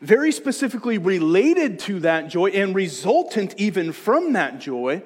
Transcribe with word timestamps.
very 0.00 0.32
specifically 0.32 0.98
related 0.98 1.78
to 1.80 2.00
that 2.00 2.28
joy 2.28 2.50
and 2.50 2.74
resultant 2.74 3.54
even 3.58 3.92
from 3.92 4.32
that 4.32 4.58
joy 4.58 5.02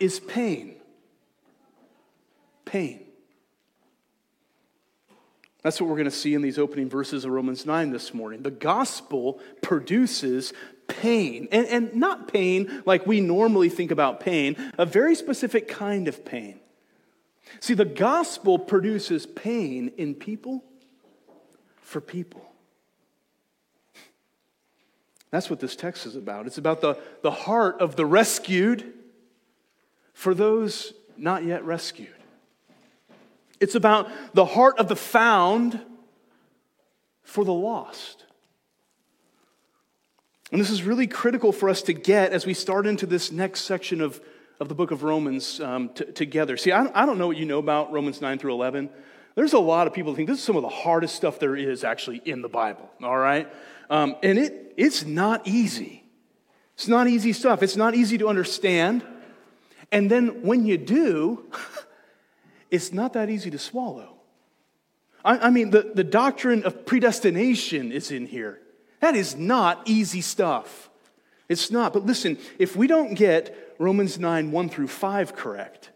is 0.00 0.20
pain. 0.20 0.76
Pain. 2.64 3.02
That's 5.62 5.80
what 5.80 5.88
we're 5.88 5.96
going 5.96 6.04
to 6.04 6.10
see 6.12 6.34
in 6.34 6.42
these 6.42 6.58
opening 6.58 6.88
verses 6.88 7.24
of 7.24 7.32
Romans 7.32 7.66
9 7.66 7.90
this 7.90 8.14
morning. 8.14 8.42
The 8.42 8.52
gospel 8.52 9.40
produces 9.62 10.52
pain, 10.86 11.48
and, 11.50 11.66
and 11.66 11.94
not 11.94 12.32
pain 12.32 12.82
like 12.86 13.06
we 13.06 13.20
normally 13.20 13.68
think 13.68 13.90
about 13.90 14.20
pain, 14.20 14.56
a 14.78 14.86
very 14.86 15.16
specific 15.16 15.66
kind 15.66 16.06
of 16.06 16.24
pain. 16.24 16.60
See, 17.60 17.74
the 17.74 17.84
gospel 17.84 18.58
produces 18.58 19.26
pain 19.26 19.92
in 19.96 20.14
people 20.14 20.64
for 21.80 22.00
people. 22.00 22.52
That's 25.30 25.50
what 25.50 25.60
this 25.60 25.76
text 25.76 26.06
is 26.06 26.16
about. 26.16 26.46
It's 26.46 26.58
about 26.58 26.80
the, 26.80 26.98
the 27.22 27.30
heart 27.30 27.80
of 27.80 27.96
the 27.96 28.06
rescued 28.06 28.92
for 30.12 30.34
those 30.34 30.92
not 31.16 31.44
yet 31.44 31.64
rescued. 31.64 32.08
It's 33.60 33.74
about 33.74 34.08
the 34.34 34.44
heart 34.44 34.78
of 34.78 34.88
the 34.88 34.96
found 34.96 35.80
for 37.22 37.44
the 37.44 37.52
lost. 37.52 38.24
And 40.52 40.60
this 40.60 40.70
is 40.70 40.82
really 40.82 41.06
critical 41.06 41.52
for 41.52 41.68
us 41.68 41.82
to 41.82 41.92
get 41.92 42.32
as 42.32 42.46
we 42.46 42.54
start 42.54 42.86
into 42.86 43.04
this 43.04 43.32
next 43.32 43.62
section 43.62 44.00
of, 44.00 44.20
of 44.60 44.68
the 44.68 44.74
book 44.74 44.92
of 44.92 45.02
Romans 45.02 45.60
um, 45.60 45.88
t- 45.88 46.04
together. 46.04 46.56
See, 46.56 46.70
I, 46.70 46.88
I 46.94 47.04
don't 47.04 47.18
know 47.18 47.26
what 47.26 47.36
you 47.36 47.46
know 47.46 47.58
about 47.58 47.92
Romans 47.92 48.20
9 48.20 48.38
through 48.38 48.52
11. 48.52 48.88
There's 49.34 49.54
a 49.54 49.58
lot 49.58 49.86
of 49.86 49.92
people 49.92 50.14
think 50.14 50.28
this 50.28 50.38
is 50.38 50.44
some 50.44 50.56
of 50.56 50.62
the 50.62 50.68
hardest 50.68 51.14
stuff 51.16 51.40
there 51.40 51.56
is 51.56 51.82
actually 51.82 52.22
in 52.24 52.42
the 52.42 52.48
Bible, 52.48 52.88
all 53.02 53.18
right? 53.18 53.52
Um, 53.88 54.16
and 54.22 54.38
it, 54.38 54.74
it's 54.76 55.04
not 55.04 55.46
easy. 55.46 56.04
It's 56.74 56.88
not 56.88 57.08
easy 57.08 57.32
stuff. 57.32 57.62
It's 57.62 57.76
not 57.76 57.94
easy 57.94 58.18
to 58.18 58.28
understand. 58.28 59.04
And 59.90 60.10
then 60.10 60.42
when 60.42 60.66
you 60.66 60.76
do, 60.76 61.50
it's 62.70 62.92
not 62.92 63.14
that 63.14 63.30
easy 63.30 63.50
to 63.50 63.58
swallow. 63.58 64.16
I, 65.24 65.38
I 65.38 65.50
mean, 65.50 65.70
the, 65.70 65.92
the 65.94 66.04
doctrine 66.04 66.64
of 66.64 66.84
predestination 66.84 67.92
is 67.92 68.10
in 68.10 68.26
here. 68.26 68.60
That 69.00 69.14
is 69.14 69.36
not 69.36 69.82
easy 69.86 70.20
stuff. 70.20 70.90
It's 71.48 71.70
not. 71.70 71.92
But 71.92 72.04
listen, 72.04 72.38
if 72.58 72.76
we 72.76 72.86
don't 72.86 73.14
get 73.14 73.74
Romans 73.78 74.18
9, 74.18 74.50
1 74.50 74.68
through 74.68 74.88
5 74.88 75.34
correct, 75.34 75.90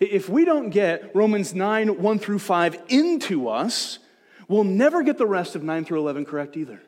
if 0.00 0.28
we 0.28 0.44
don't 0.44 0.70
get 0.70 1.14
Romans 1.14 1.54
9, 1.54 2.00
1 2.00 2.18
through 2.18 2.38
5 2.38 2.82
into 2.88 3.48
us, 3.48 3.98
we'll 4.48 4.64
never 4.64 5.02
get 5.02 5.18
the 5.18 5.26
rest 5.26 5.54
of 5.54 5.62
9 5.62 5.84
through 5.84 5.98
11 5.98 6.24
correct 6.24 6.56
either. 6.56 6.80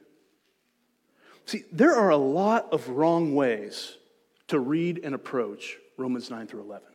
See, 1.46 1.64
there 1.72 1.94
are 1.94 2.10
a 2.10 2.16
lot 2.16 2.72
of 2.72 2.88
wrong 2.88 3.34
ways 3.34 3.96
to 4.48 4.58
read 4.58 5.00
and 5.02 5.14
approach 5.14 5.78
Romans 5.96 6.30
9 6.30 6.46
through 6.46 6.62
11. 6.62 6.88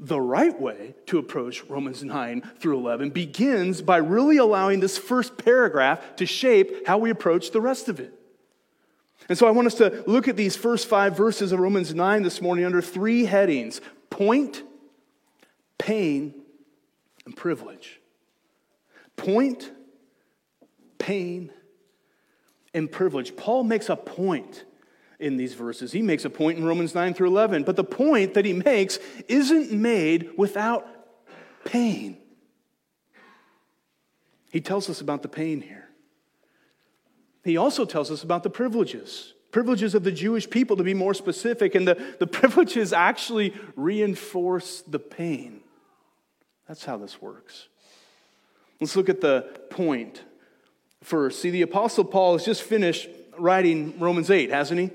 The 0.00 0.20
right 0.20 0.58
way 0.60 0.94
to 1.06 1.18
approach 1.18 1.64
Romans 1.64 2.02
9 2.02 2.40
through 2.58 2.78
11 2.78 3.10
begins 3.10 3.80
by 3.80 3.98
really 3.98 4.38
allowing 4.38 4.80
this 4.80 4.98
first 4.98 5.38
paragraph 5.38 6.16
to 6.16 6.26
shape 6.26 6.86
how 6.86 6.98
we 6.98 7.10
approach 7.10 7.52
the 7.52 7.60
rest 7.60 7.88
of 7.88 8.00
it. 8.00 8.12
And 9.28 9.38
so 9.38 9.46
I 9.46 9.52
want 9.52 9.66
us 9.66 9.76
to 9.76 10.02
look 10.06 10.28
at 10.28 10.36
these 10.36 10.56
first 10.56 10.86
five 10.88 11.16
verses 11.16 11.52
of 11.52 11.60
Romans 11.60 11.94
9 11.94 12.22
this 12.22 12.42
morning 12.42 12.64
under 12.64 12.82
three 12.82 13.24
headings 13.24 13.80
point, 14.10 14.62
pain, 15.78 16.34
and 17.24 17.36
privilege. 17.36 18.00
Point, 19.16 19.70
pain, 20.98 21.52
and 22.74 22.90
privilege. 22.90 23.36
Paul 23.36 23.64
makes 23.64 23.88
a 23.88 23.96
point 23.96 24.64
in 25.18 25.36
these 25.36 25.54
verses. 25.54 25.92
He 25.92 26.02
makes 26.02 26.24
a 26.24 26.30
point 26.30 26.58
in 26.58 26.64
Romans 26.64 26.94
9 26.94 27.14
through 27.14 27.28
11, 27.28 27.62
but 27.62 27.76
the 27.76 27.84
point 27.84 28.34
that 28.34 28.44
he 28.44 28.52
makes 28.52 28.98
isn't 29.28 29.72
made 29.72 30.30
without 30.36 30.86
pain. 31.64 32.18
He 34.50 34.60
tells 34.60 34.90
us 34.90 35.00
about 35.00 35.22
the 35.22 35.28
pain 35.28 35.60
here. 35.60 35.88
He 37.42 37.56
also 37.56 37.84
tells 37.84 38.10
us 38.10 38.22
about 38.22 38.42
the 38.42 38.50
privileges, 38.50 39.34
privileges 39.50 39.94
of 39.94 40.02
the 40.02 40.12
Jewish 40.12 40.48
people, 40.48 40.76
to 40.76 40.84
be 40.84 40.94
more 40.94 41.14
specific, 41.14 41.74
and 41.74 41.86
the, 41.86 42.16
the 42.18 42.26
privileges 42.38 42.92
actually 42.92 43.54
reinforce 43.76 44.82
the 44.82 44.98
pain. 44.98 45.60
That's 46.66 46.84
how 46.84 46.96
this 46.96 47.20
works. 47.20 47.68
Let's 48.80 48.96
look 48.96 49.08
at 49.08 49.20
the 49.20 49.42
point 49.70 50.22
first. 51.04 51.40
See, 51.40 51.50
the 51.50 51.62
Apostle 51.62 52.04
Paul 52.04 52.32
has 52.34 52.44
just 52.44 52.62
finished 52.62 53.08
writing 53.38 53.98
Romans 53.98 54.30
8, 54.30 54.50
hasn't 54.50 54.80
he? 54.80 54.90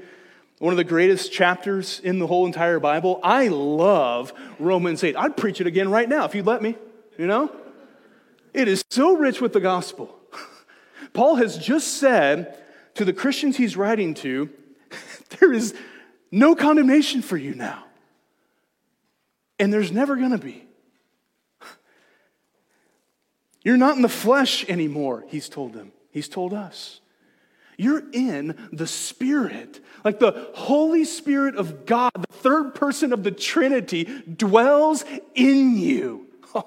One 0.59 0.73
of 0.73 0.77
the 0.77 0.83
greatest 0.83 1.31
chapters 1.31 2.01
in 2.03 2.19
the 2.19 2.27
whole 2.27 2.45
entire 2.45 2.79
Bible. 2.79 3.19
I 3.23 3.47
love 3.47 4.33
Romans 4.59 5.03
8. 5.03 5.15
I'd 5.15 5.37
preach 5.37 5.61
it 5.61 5.67
again 5.67 5.89
right 5.89 6.09
now 6.09 6.25
if 6.25 6.35
you'd 6.35 6.45
let 6.45 6.61
me, 6.61 6.75
you 7.17 7.27
know? 7.27 7.55
It 8.53 8.67
is 8.67 8.83
so 8.89 9.15
rich 9.15 9.39
with 9.39 9.53
the 9.53 9.59
gospel. 9.59 10.19
Paul 11.13 11.35
has 11.35 11.57
just 11.57 11.99
said 11.99 12.57
to 12.95 13.05
the 13.05 13.13
Christians 13.13 13.55
he's 13.55 13.77
writing 13.77 14.13
to, 14.15 14.49
there 15.39 15.53
is 15.53 15.73
no 16.31 16.55
condemnation 16.55 17.21
for 17.21 17.37
you 17.37 17.55
now. 17.55 17.85
And 19.59 19.71
there's 19.71 19.91
never 19.91 20.15
going 20.15 20.31
to 20.31 20.37
be. 20.37 20.65
You're 23.63 23.77
not 23.77 23.95
in 23.95 24.01
the 24.01 24.09
flesh 24.09 24.67
anymore, 24.67 25.23
he's 25.27 25.47
told 25.47 25.73
them. 25.73 25.91
He's 26.11 26.29
told 26.29 26.53
us. 26.53 27.01
You're 27.77 28.03
in 28.11 28.57
the 28.73 28.87
Spirit. 28.87 29.79
Like 30.03 30.19
the 30.19 30.49
Holy 30.53 31.05
Spirit 31.05 31.55
of 31.55 31.85
God, 31.85 32.11
the 32.13 32.33
third 32.33 32.75
person 32.75 33.13
of 33.13 33.23
the 33.23 33.31
Trinity, 33.31 34.03
dwells 34.03 35.05
in 35.33 35.77
you. 35.77 36.27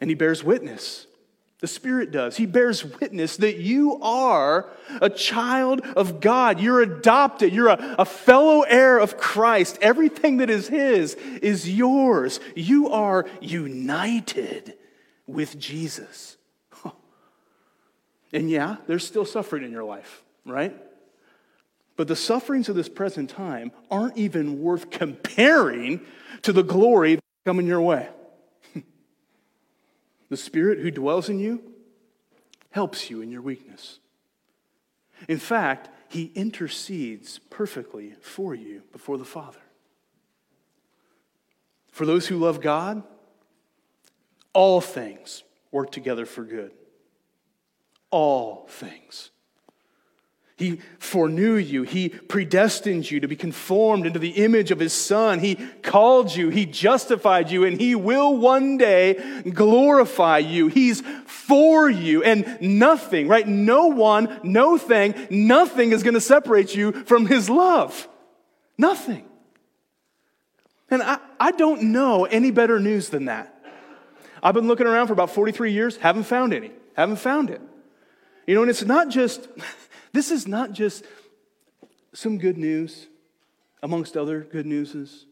And 0.00 0.10
He 0.10 0.14
bears 0.14 0.44
witness. 0.44 1.06
The 1.60 1.68
Spirit 1.68 2.10
does. 2.10 2.36
He 2.36 2.44
bears 2.44 2.84
witness 2.84 3.38
that 3.38 3.56
you 3.56 3.98
are 4.02 4.68
a 5.00 5.08
child 5.08 5.80
of 5.96 6.20
God. 6.20 6.60
You're 6.60 6.82
adopted. 6.82 7.54
You're 7.54 7.68
a, 7.68 7.94
a 8.00 8.04
fellow 8.04 8.62
heir 8.62 8.98
of 8.98 9.16
Christ. 9.16 9.78
Everything 9.80 10.38
that 10.38 10.50
is 10.50 10.68
His 10.68 11.14
is 11.40 11.70
yours. 11.70 12.40
You 12.54 12.90
are 12.90 13.24
united 13.40 14.74
with 15.26 15.58
Jesus. 15.58 16.36
And 18.34 18.50
yeah, 18.50 18.76
there's 18.88 19.06
still 19.06 19.24
suffering 19.24 19.62
in 19.62 19.70
your 19.70 19.84
life, 19.84 20.24
right? 20.44 20.76
But 21.96 22.08
the 22.08 22.16
sufferings 22.16 22.68
of 22.68 22.74
this 22.74 22.88
present 22.88 23.30
time 23.30 23.70
aren't 23.92 24.16
even 24.16 24.60
worth 24.60 24.90
comparing 24.90 26.00
to 26.42 26.52
the 26.52 26.64
glory 26.64 27.14
that's 27.14 27.26
coming 27.46 27.68
your 27.68 27.80
way. 27.80 28.08
the 30.28 30.36
Spirit 30.36 30.80
who 30.80 30.90
dwells 30.90 31.28
in 31.28 31.38
you 31.38 31.62
helps 32.72 33.08
you 33.08 33.22
in 33.22 33.30
your 33.30 33.40
weakness. 33.40 34.00
In 35.28 35.38
fact, 35.38 35.88
He 36.08 36.32
intercedes 36.34 37.38
perfectly 37.50 38.14
for 38.20 38.52
you 38.52 38.82
before 38.90 39.16
the 39.16 39.24
Father. 39.24 39.60
For 41.92 42.04
those 42.04 42.26
who 42.26 42.36
love 42.38 42.60
God, 42.60 43.04
all 44.52 44.80
things 44.80 45.44
work 45.70 45.92
together 45.92 46.26
for 46.26 46.42
good. 46.42 46.72
All 48.14 48.68
things. 48.68 49.32
He 50.54 50.78
foreknew 51.00 51.54
you. 51.54 51.82
He 51.82 52.10
predestined 52.10 53.10
you 53.10 53.18
to 53.18 53.26
be 53.26 53.34
conformed 53.34 54.06
into 54.06 54.20
the 54.20 54.44
image 54.44 54.70
of 54.70 54.78
His 54.78 54.92
Son. 54.92 55.40
He 55.40 55.56
called 55.82 56.32
you. 56.32 56.48
He 56.48 56.64
justified 56.64 57.50
you. 57.50 57.64
And 57.64 57.80
He 57.80 57.96
will 57.96 58.36
one 58.36 58.78
day 58.78 59.42
glorify 59.42 60.38
you. 60.38 60.68
He's 60.68 61.00
for 61.26 61.90
you. 61.90 62.22
And 62.22 62.56
nothing, 62.60 63.26
right? 63.26 63.48
No 63.48 63.88
one, 63.88 64.38
no 64.44 64.78
thing, 64.78 65.26
nothing 65.28 65.90
is 65.90 66.04
going 66.04 66.14
to 66.14 66.20
separate 66.20 66.72
you 66.72 66.92
from 66.92 67.26
His 67.26 67.50
love. 67.50 68.06
Nothing. 68.78 69.24
And 70.88 71.02
I, 71.02 71.18
I 71.40 71.50
don't 71.50 71.82
know 71.90 72.26
any 72.26 72.52
better 72.52 72.78
news 72.78 73.08
than 73.08 73.24
that. 73.24 73.52
I've 74.40 74.54
been 74.54 74.68
looking 74.68 74.86
around 74.86 75.08
for 75.08 75.14
about 75.14 75.30
43 75.30 75.72
years, 75.72 75.96
haven't 75.96 76.24
found 76.24 76.54
any. 76.54 76.70
Haven't 76.94 77.16
found 77.16 77.50
it. 77.50 77.60
You 78.46 78.54
know, 78.54 78.62
and 78.62 78.70
it's 78.70 78.84
not 78.84 79.08
just. 79.08 79.48
This 80.12 80.30
is 80.30 80.46
not 80.46 80.72
just 80.72 81.04
some 82.12 82.38
good 82.38 82.56
news 82.56 83.08
amongst 83.82 84.16
other 84.16 84.40
good 84.40 84.64
newses. 84.64 85.26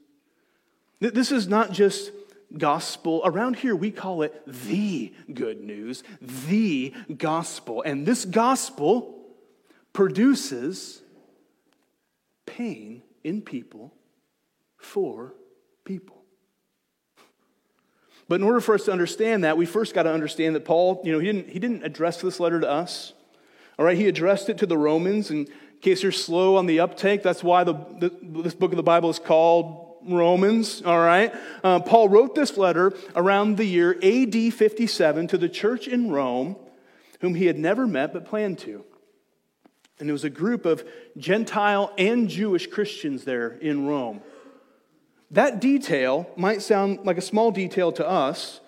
This 0.99 1.31
is 1.31 1.47
not 1.49 1.73
just 1.73 2.11
gospel. 2.57 3.23
Around 3.25 3.57
here, 3.57 3.75
we 3.75 3.91
call 3.91 4.23
it 4.23 4.43
the 4.47 5.13
good 5.33 5.61
news, 5.63 6.03
the 6.21 6.93
gospel. 7.17 7.83
And 7.83 8.07
this 8.07 8.25
gospel 8.25 9.21
produces 9.93 11.03
pain 12.47 13.03
in 13.25 13.43
people 13.43 13.95
for 14.77 15.35
people. 15.85 16.22
But 18.29 18.37
in 18.37 18.43
order 18.43 18.61
for 18.61 18.75
us 18.75 18.85
to 18.85 18.93
understand 18.93 19.45
that, 19.45 19.57
we 19.57 19.67
first 19.67 19.95
got 19.95 20.05
to 20.05 20.13
understand 20.13 20.55
that 20.55 20.65
Paul, 20.65 21.03
you 21.05 21.13
know, 21.13 21.19
he 21.19 21.27
didn't, 21.27 21.49
he 21.51 21.59
didn't 21.59 21.85
address 21.85 22.21
this 22.21 22.41
letter 22.41 22.61
to 22.61 22.71
us. 22.71 23.13
All 23.79 23.85
right, 23.85 23.97
he 23.97 24.07
addressed 24.07 24.49
it 24.49 24.59
to 24.59 24.67
the 24.67 24.79
Romans. 24.79 25.31
In 25.31 25.49
case 25.81 26.03
you're 26.03 26.13
slow 26.13 26.57
on 26.57 26.67
the 26.67 26.81
uptake, 26.81 27.23
that's 27.23 27.43
why 27.43 27.65
the, 27.65 27.75
the 27.99 28.13
this 28.43 28.55
book 28.55 28.71
of 28.71 28.77
the 28.77 28.83
Bible 28.83 29.11
is 29.11 29.19
called 29.19 29.97
Romans. 30.07 30.83
All 30.83 30.99
right, 30.99 31.35
uh, 31.65 31.81
Paul 31.81 32.09
wrote 32.09 32.35
this 32.35 32.57
letter 32.57 32.93
around 33.17 33.57
the 33.57 33.65
year 33.65 33.99
AD 34.03 34.55
57 34.55 35.27
to 35.29 35.39
the 35.39 35.49
church 35.49 35.89
in 35.89 36.11
Rome, 36.11 36.57
whom 37.21 37.35
he 37.35 37.47
had 37.47 37.59
never 37.59 37.87
met 37.87 38.13
but 38.13 38.27
planned 38.27 38.59
to. 38.61 38.85
And 39.99 40.09
it 40.09 40.13
was 40.13 40.25
a 40.25 40.31
group 40.31 40.67
of 40.67 40.85
Gentile 41.17 41.93
and 41.97 42.29
Jewish 42.29 42.67
Christians 42.67 43.25
there 43.25 43.49
in 43.49 43.87
Rome. 43.87 44.21
That 45.33 45.61
detail 45.61 46.29
might 46.37 46.61
sound 46.61 47.01
like 47.05 47.17
a 47.17 47.23
small 47.23 47.51
detail 47.51 47.91
to 47.93 48.07
us, 48.07 48.61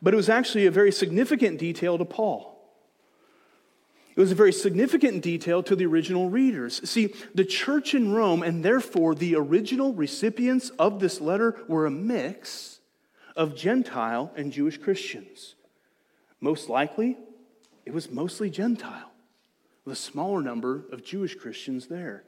but 0.00 0.14
it 0.14 0.16
was 0.16 0.28
actually 0.28 0.66
a 0.66 0.70
very 0.70 0.92
significant 0.92 1.58
detail 1.58 1.98
to 1.98 2.04
Paul. 2.04 2.52
It 4.16 4.20
was 4.20 4.30
a 4.30 4.36
very 4.36 4.52
significant 4.52 5.22
detail 5.22 5.60
to 5.64 5.74
the 5.74 5.86
original 5.86 6.30
readers. 6.30 6.88
See, 6.88 7.12
the 7.34 7.44
church 7.44 7.94
in 7.94 8.12
Rome, 8.12 8.44
and 8.44 8.64
therefore 8.64 9.16
the 9.16 9.34
original 9.34 9.92
recipients 9.92 10.70
of 10.78 11.00
this 11.00 11.20
letter, 11.20 11.56
were 11.66 11.84
a 11.84 11.90
mix 11.90 12.78
of 13.34 13.56
Gentile 13.56 14.32
and 14.36 14.52
Jewish 14.52 14.78
Christians. 14.78 15.56
Most 16.40 16.68
likely, 16.68 17.16
it 17.84 17.92
was 17.92 18.08
mostly 18.08 18.50
Gentile, 18.50 19.10
with 19.84 19.94
a 19.94 20.00
smaller 20.00 20.40
number 20.40 20.84
of 20.92 21.02
Jewish 21.04 21.34
Christians 21.34 21.88
there. 21.88 22.22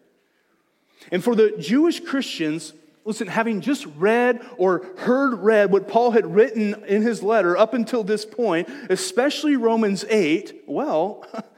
And 1.12 1.22
for 1.22 1.36
the 1.36 1.54
Jewish 1.60 2.00
Christians, 2.00 2.72
listen, 3.06 3.28
having 3.28 3.62
just 3.62 3.86
read 3.96 4.44
or 4.58 4.84
heard 4.98 5.38
read 5.38 5.70
what 5.70 5.88
Paul 5.88 6.10
had 6.10 6.34
written 6.34 6.84
in 6.86 7.00
his 7.00 7.22
letter 7.22 7.56
up 7.56 7.72
until 7.72 8.04
this 8.04 8.26
point, 8.26 8.68
especially 8.90 9.56
Romans 9.56 10.04
8, 10.08 10.64
well, 10.66 11.24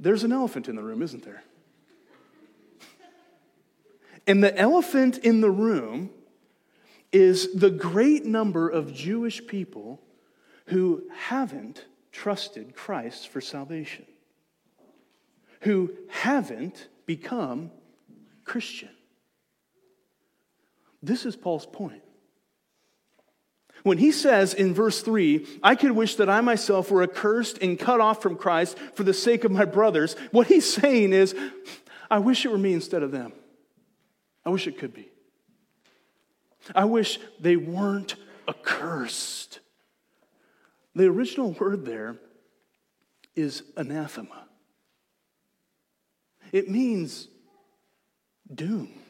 There's 0.00 0.24
an 0.24 0.32
elephant 0.32 0.68
in 0.68 0.76
the 0.76 0.82
room, 0.82 1.02
isn't 1.02 1.24
there? 1.24 1.42
And 4.26 4.44
the 4.44 4.56
elephant 4.56 5.18
in 5.18 5.40
the 5.40 5.50
room 5.50 6.10
is 7.12 7.54
the 7.54 7.70
great 7.70 8.24
number 8.24 8.68
of 8.68 8.92
Jewish 8.92 9.44
people 9.46 10.00
who 10.66 11.04
haven't 11.16 11.86
trusted 12.12 12.74
Christ 12.76 13.28
for 13.28 13.40
salvation, 13.40 14.04
who 15.62 15.94
haven't 16.08 16.88
become 17.06 17.70
Christian. 18.44 18.90
This 21.02 21.26
is 21.26 21.36
Paul's 21.36 21.66
point. 21.66 22.02
When 23.84 23.98
he 23.98 24.10
says 24.10 24.54
in 24.54 24.74
verse 24.74 25.02
3, 25.02 25.46
I 25.62 25.74
could 25.74 25.92
wish 25.92 26.16
that 26.16 26.28
I 26.28 26.40
myself 26.40 26.90
were 26.90 27.02
accursed 27.02 27.58
and 27.58 27.78
cut 27.78 28.00
off 28.00 28.20
from 28.20 28.36
Christ 28.36 28.76
for 28.94 29.04
the 29.04 29.14
sake 29.14 29.44
of 29.44 29.52
my 29.52 29.64
brothers, 29.64 30.14
what 30.32 30.48
he's 30.48 30.70
saying 30.70 31.12
is, 31.12 31.34
I 32.10 32.18
wish 32.18 32.44
it 32.44 32.50
were 32.50 32.58
me 32.58 32.72
instead 32.72 33.02
of 33.02 33.12
them. 33.12 33.32
I 34.44 34.50
wish 34.50 34.66
it 34.66 34.78
could 34.78 34.94
be. 34.94 35.08
I 36.74 36.86
wish 36.86 37.20
they 37.38 37.56
weren't 37.56 38.16
accursed. 38.48 39.60
The 40.94 41.06
original 41.06 41.52
word 41.52 41.84
there 41.84 42.16
is 43.36 43.62
anathema, 43.76 44.48
it 46.50 46.68
means 46.68 47.28
doomed 48.52 49.07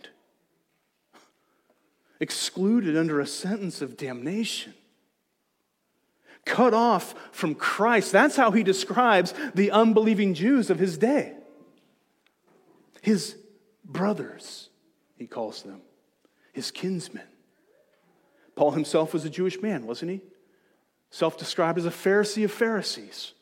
excluded 2.20 2.96
under 2.96 3.20
a 3.20 3.26
sentence 3.26 3.80
of 3.82 3.96
damnation. 3.96 4.74
Cut 6.44 6.74
off 6.74 7.14
from 7.32 7.54
Christ. 7.54 8.12
That's 8.12 8.36
how 8.36 8.50
he 8.50 8.62
describes 8.62 9.34
the 9.54 9.70
unbelieving 9.70 10.34
Jews 10.34 10.70
of 10.70 10.78
his 10.78 10.96
day. 10.96 11.34
His 13.02 13.36
brothers, 13.84 14.70
he 15.16 15.26
calls 15.26 15.62
them, 15.62 15.82
his 16.52 16.70
kinsmen. 16.70 17.26
Paul 18.56 18.72
himself 18.72 19.12
was 19.12 19.24
a 19.24 19.30
Jewish 19.30 19.60
man, 19.62 19.86
wasn't 19.86 20.10
he? 20.10 20.20
Self 21.10 21.38
described 21.38 21.78
as 21.78 21.86
a 21.86 21.90
Pharisee 21.90 22.44
of 22.44 22.52
Pharisees. 22.52 23.32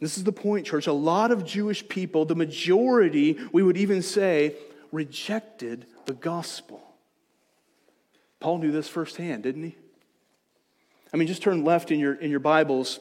This 0.00 0.18
is 0.18 0.24
the 0.24 0.32
point, 0.32 0.66
church. 0.66 0.86
A 0.86 0.92
lot 0.92 1.30
of 1.30 1.44
Jewish 1.44 1.86
people, 1.88 2.24
the 2.24 2.34
majority, 2.34 3.38
we 3.52 3.62
would 3.62 3.76
even 3.76 4.02
say, 4.02 4.54
rejected 4.92 5.86
the 6.04 6.12
gospel. 6.12 6.85
Paul 8.46 8.58
knew 8.58 8.70
this 8.70 8.86
firsthand, 8.86 9.42
didn't 9.42 9.64
he? 9.64 9.74
I 11.12 11.16
mean, 11.16 11.26
just 11.26 11.42
turn 11.42 11.64
left 11.64 11.90
in 11.90 11.98
your, 11.98 12.14
in 12.14 12.30
your 12.30 12.38
Bibles, 12.38 13.00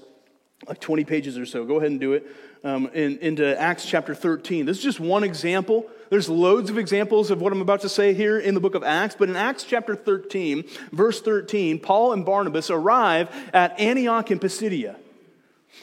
like 0.67 0.79
20 0.79 1.05
pages 1.05 1.37
or 1.37 1.45
so. 1.45 1.65
Go 1.65 1.77
ahead 1.77 1.91
and 1.91 1.99
do 1.99 2.13
it 2.13 2.25
um, 2.63 2.89
in, 2.95 3.19
into 3.19 3.55
Acts 3.61 3.85
chapter 3.85 4.15
13. 4.15 4.65
This 4.65 4.77
is 4.77 4.83
just 4.83 4.99
one 4.99 5.23
example. 5.23 5.85
There's 6.09 6.29
loads 6.29 6.71
of 6.71 6.79
examples 6.79 7.29
of 7.29 7.41
what 7.41 7.53
I'm 7.53 7.61
about 7.61 7.81
to 7.81 7.89
say 7.89 8.15
here 8.15 8.39
in 8.39 8.55
the 8.55 8.59
book 8.59 8.73
of 8.73 8.83
Acts, 8.83 9.15
but 9.19 9.29
in 9.29 9.35
Acts 9.35 9.63
chapter 9.63 9.95
13, 9.95 10.63
verse 10.91 11.21
13, 11.21 11.77
Paul 11.77 12.13
and 12.13 12.25
Barnabas 12.25 12.71
arrive 12.71 13.29
at 13.53 13.79
Antioch 13.79 14.31
in 14.31 14.39
Pisidia. 14.39 14.95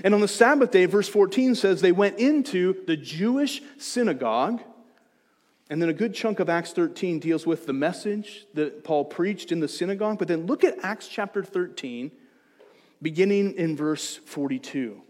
And 0.02 0.12
on 0.12 0.20
the 0.20 0.26
Sabbath 0.26 0.72
day, 0.72 0.86
verse 0.86 1.08
14 1.08 1.54
says, 1.54 1.80
they 1.80 1.92
went 1.92 2.18
into 2.18 2.84
the 2.86 2.96
Jewish 2.96 3.62
synagogue 3.78 4.60
and 5.72 5.80
then 5.80 5.88
a 5.88 5.94
good 5.94 6.12
chunk 6.12 6.38
of 6.38 6.50
Acts 6.50 6.72
13 6.72 7.18
deals 7.18 7.46
with 7.46 7.64
the 7.64 7.72
message 7.72 8.44
that 8.52 8.84
Paul 8.84 9.06
preached 9.06 9.52
in 9.52 9.60
the 9.60 9.68
synagogue. 9.68 10.18
But 10.18 10.28
then 10.28 10.44
look 10.44 10.64
at 10.64 10.76
Acts 10.82 11.08
chapter 11.08 11.42
13, 11.42 12.10
beginning 13.00 13.54
in 13.54 13.74
verse 13.74 14.18
42. 14.18 15.00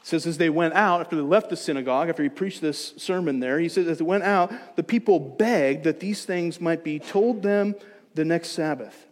It 0.00 0.06
says, 0.06 0.26
as 0.26 0.38
they 0.38 0.48
went 0.48 0.72
out, 0.72 1.02
after 1.02 1.14
they 1.14 1.20
left 1.20 1.50
the 1.50 1.56
synagogue, 1.56 2.08
after 2.08 2.22
he 2.22 2.30
preached 2.30 2.62
this 2.62 2.94
sermon 2.96 3.40
there, 3.40 3.58
he 3.60 3.68
says, 3.68 3.86
as 3.86 3.98
they 3.98 4.04
went 4.04 4.24
out, 4.24 4.50
the 4.76 4.82
people 4.82 5.20
begged 5.20 5.84
that 5.84 6.00
these 6.00 6.24
things 6.24 6.58
might 6.58 6.82
be 6.82 6.98
told 6.98 7.42
them 7.42 7.74
the 8.14 8.24
next 8.24 8.52
Sabbath. 8.52 9.06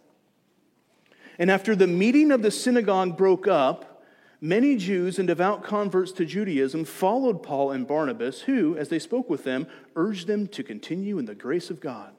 And 1.37 1.51
after 1.51 1.75
the 1.75 1.85
meeting 1.85 2.31
of 2.31 2.41
the 2.41 2.49
synagogue 2.49 3.15
broke 3.15 3.47
up, 3.47 3.94
Many 4.41 4.75
Jews 4.75 5.17
and 5.17 5.27
devout 5.27 5.63
converts 5.63 6.11
to 6.13 6.25
Judaism 6.25 6.85
followed 6.85 7.41
Paul 7.41 7.71
and 7.71 7.87
Barnabas, 7.87 8.41
who, 8.41 8.77
as 8.77 8.89
they 8.89 8.99
spoke 8.99 9.29
with 9.29 9.43
them, 9.43 9.67
urged 9.95 10.27
them 10.27 10.47
to 10.47 10.63
continue 10.63 11.17
in 11.17 11.25
the 11.25 11.35
grace 11.35 11.69
of 11.69 11.79
God. 11.79 12.13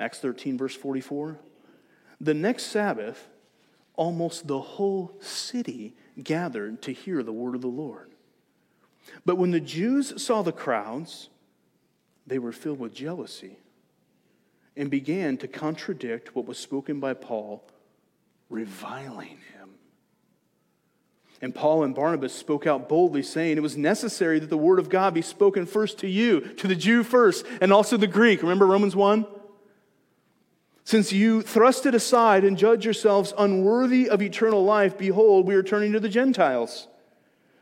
Acts 0.00 0.18
13, 0.18 0.58
verse 0.58 0.74
44. 0.74 1.38
The 2.20 2.34
next 2.34 2.64
Sabbath, 2.64 3.28
almost 3.94 4.46
the 4.46 4.60
whole 4.60 5.16
city 5.20 5.94
gathered 6.22 6.82
to 6.82 6.92
hear 6.92 7.22
the 7.22 7.32
word 7.32 7.54
of 7.54 7.60
the 7.60 7.68
Lord. 7.68 8.10
But 9.24 9.36
when 9.36 9.52
the 9.52 9.60
Jews 9.60 10.20
saw 10.22 10.42
the 10.42 10.52
crowds, 10.52 11.28
they 12.26 12.38
were 12.38 12.52
filled 12.52 12.80
with 12.80 12.94
jealousy 12.94 13.58
and 14.76 14.90
began 14.90 15.36
to 15.38 15.48
contradict 15.48 16.34
what 16.34 16.46
was 16.46 16.58
spoken 16.58 17.00
by 17.00 17.14
Paul, 17.14 17.64
reviling 18.50 19.38
him. 19.52 19.55
And 21.42 21.54
Paul 21.54 21.84
and 21.84 21.94
Barnabas 21.94 22.32
spoke 22.32 22.66
out 22.66 22.88
boldly, 22.88 23.22
saying, 23.22 23.58
It 23.58 23.62
was 23.62 23.76
necessary 23.76 24.38
that 24.38 24.48
the 24.48 24.56
word 24.56 24.78
of 24.78 24.88
God 24.88 25.12
be 25.12 25.22
spoken 25.22 25.66
first 25.66 25.98
to 25.98 26.08
you, 26.08 26.40
to 26.40 26.66
the 26.66 26.74
Jew 26.74 27.02
first, 27.02 27.44
and 27.60 27.72
also 27.72 27.96
the 27.96 28.06
Greek. 28.06 28.42
Remember 28.42 28.66
Romans 28.66 28.96
1? 28.96 29.26
Since 30.84 31.12
you 31.12 31.42
thrust 31.42 31.84
it 31.84 31.94
aside 31.94 32.44
and 32.44 32.56
judge 32.56 32.84
yourselves 32.84 33.34
unworthy 33.36 34.08
of 34.08 34.22
eternal 34.22 34.64
life, 34.64 34.96
behold, 34.96 35.46
we 35.46 35.56
are 35.56 35.62
turning 35.62 35.92
to 35.92 36.00
the 36.00 36.08
Gentiles. 36.08 36.86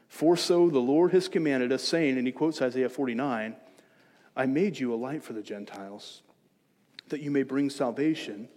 For 0.09 0.37
so 0.37 0.69
the 0.69 0.79
Lord 0.79 1.13
has 1.13 1.27
commanded 1.27 1.73
us, 1.73 1.83
saying, 1.83 2.19
and 2.19 2.27
he 2.27 2.33
quotes 2.33 2.63
Isaiah 2.63 2.89
49 2.89 3.57
I 4.37 4.47
made 4.47 4.79
you 4.79 4.93
a 4.93 4.97
light 4.97 5.23
for 5.23 5.33
the 5.33 5.43
Gentiles, 5.43 6.23
that 7.09 7.21
you 7.21 7.31
may 7.31 7.45
bring 7.45 7.71
salvation 7.71 8.49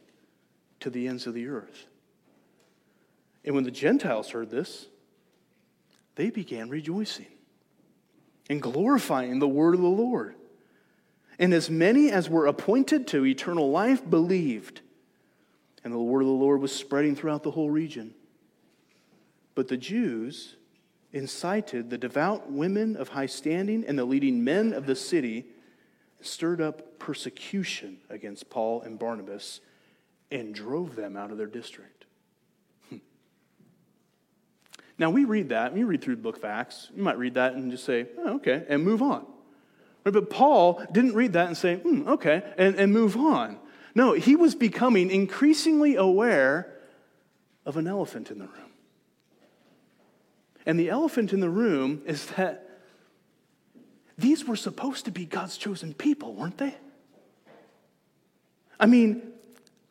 to 0.79 0.89
the 0.89 1.07
ends 1.07 1.27
of 1.27 1.33
the 1.33 1.47
earth. 1.47 1.85
And 3.45 3.55
when 3.55 3.63
the 3.63 3.71
Gentiles 3.71 4.31
heard 4.31 4.49
this, 4.49 4.87
they 6.17 6.29
began 6.29 6.69
rejoicing 6.69 7.27
and 8.49 8.61
glorifying 8.61 9.39
the 9.39 9.47
word 9.47 9.73
of 9.73 9.81
the 9.81 9.87
Lord. 9.87 10.35
And 11.39 11.53
as 11.53 11.69
many 11.69 12.11
as 12.11 12.29
were 12.29 12.47
appointed 12.47 13.07
to 13.07 13.25
eternal 13.25 13.69
life 13.69 14.07
believed. 14.09 14.81
And 15.83 15.93
the 15.93 15.99
word 15.99 16.21
of 16.21 16.27
the 16.27 16.33
Lord 16.33 16.59
was 16.59 16.75
spreading 16.75 17.15
throughout 17.15 17.43
the 17.43 17.51
whole 17.51 17.69
region. 17.69 18.13
But 19.55 19.67
the 19.67 19.77
Jews 19.77 20.55
incited 21.13 21.89
the 21.89 21.97
devout 21.97 22.51
women 22.51 22.95
of 22.95 23.09
high 23.09 23.25
standing 23.27 23.85
and 23.87 23.97
the 23.97 24.05
leading 24.05 24.43
men 24.43 24.73
of 24.73 24.85
the 24.85 24.95
city, 24.95 25.45
stirred 26.21 26.61
up 26.61 26.99
persecution 26.99 27.97
against 28.09 28.49
Paul 28.49 28.81
and 28.81 28.99
Barnabas, 28.99 29.61
and 30.31 30.53
drove 30.53 30.95
them 30.95 31.15
out 31.15 31.31
of 31.31 31.37
their 31.37 31.47
district. 31.47 32.05
Hmm. 32.89 32.97
Now, 34.99 35.11
we 35.11 35.25
read 35.25 35.49
that, 35.49 35.71
and 35.71 35.79
you 35.79 35.85
read 35.85 36.01
through 36.01 36.15
the 36.15 36.21
book 36.21 36.37
of 36.37 36.45
Acts, 36.45 36.89
you 36.95 37.03
might 37.03 37.17
read 37.17 37.35
that 37.35 37.53
and 37.53 37.71
just 37.71 37.85
say, 37.85 38.07
oh, 38.17 38.35
okay, 38.35 38.65
and 38.67 38.83
move 38.83 39.01
on. 39.01 39.25
But 40.03 40.29
Paul 40.29 40.81
didn't 40.91 41.13
read 41.13 41.33
that 41.33 41.47
and 41.47 41.57
say, 41.57 41.75
hmm, 41.75 42.07
okay, 42.07 42.41
and, 42.57 42.75
and 42.75 42.93
move 42.93 43.15
on. 43.17 43.59
No, 43.93 44.13
he 44.13 44.35
was 44.35 44.55
becoming 44.55 45.11
increasingly 45.11 45.95
aware 45.95 46.73
of 47.65 47.77
an 47.77 47.87
elephant 47.87 48.31
in 48.31 48.39
the 48.39 48.45
room. 48.45 48.71
And 50.65 50.79
the 50.79 50.89
elephant 50.89 51.33
in 51.33 51.39
the 51.39 51.49
room 51.49 52.01
is 52.05 52.25
that 52.37 52.67
these 54.17 54.45
were 54.45 54.55
supposed 54.55 55.05
to 55.05 55.11
be 55.11 55.25
God's 55.25 55.57
chosen 55.57 55.93
people, 55.93 56.33
weren't 56.33 56.57
they? 56.57 56.75
I 58.79 58.85
mean, 58.85 59.33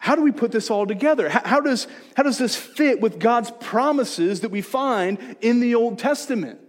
how 0.07 0.15
do 0.15 0.23
we 0.23 0.31
put 0.31 0.53
this 0.53 0.71
all 0.71 0.87
together? 0.87 1.29
How, 1.29 1.43
how, 1.45 1.61
does, 1.61 1.89
how 2.17 2.23
does 2.23 2.39
this 2.39 2.55
fit 2.55 3.01
with 3.01 3.19
God's 3.19 3.51
promises 3.51 4.43
that 4.43 4.53
we 4.53 4.61
find 4.61 5.19
in 5.41 5.59
the 5.59 5.75
Old 5.75 5.99
Testament? 5.99 6.61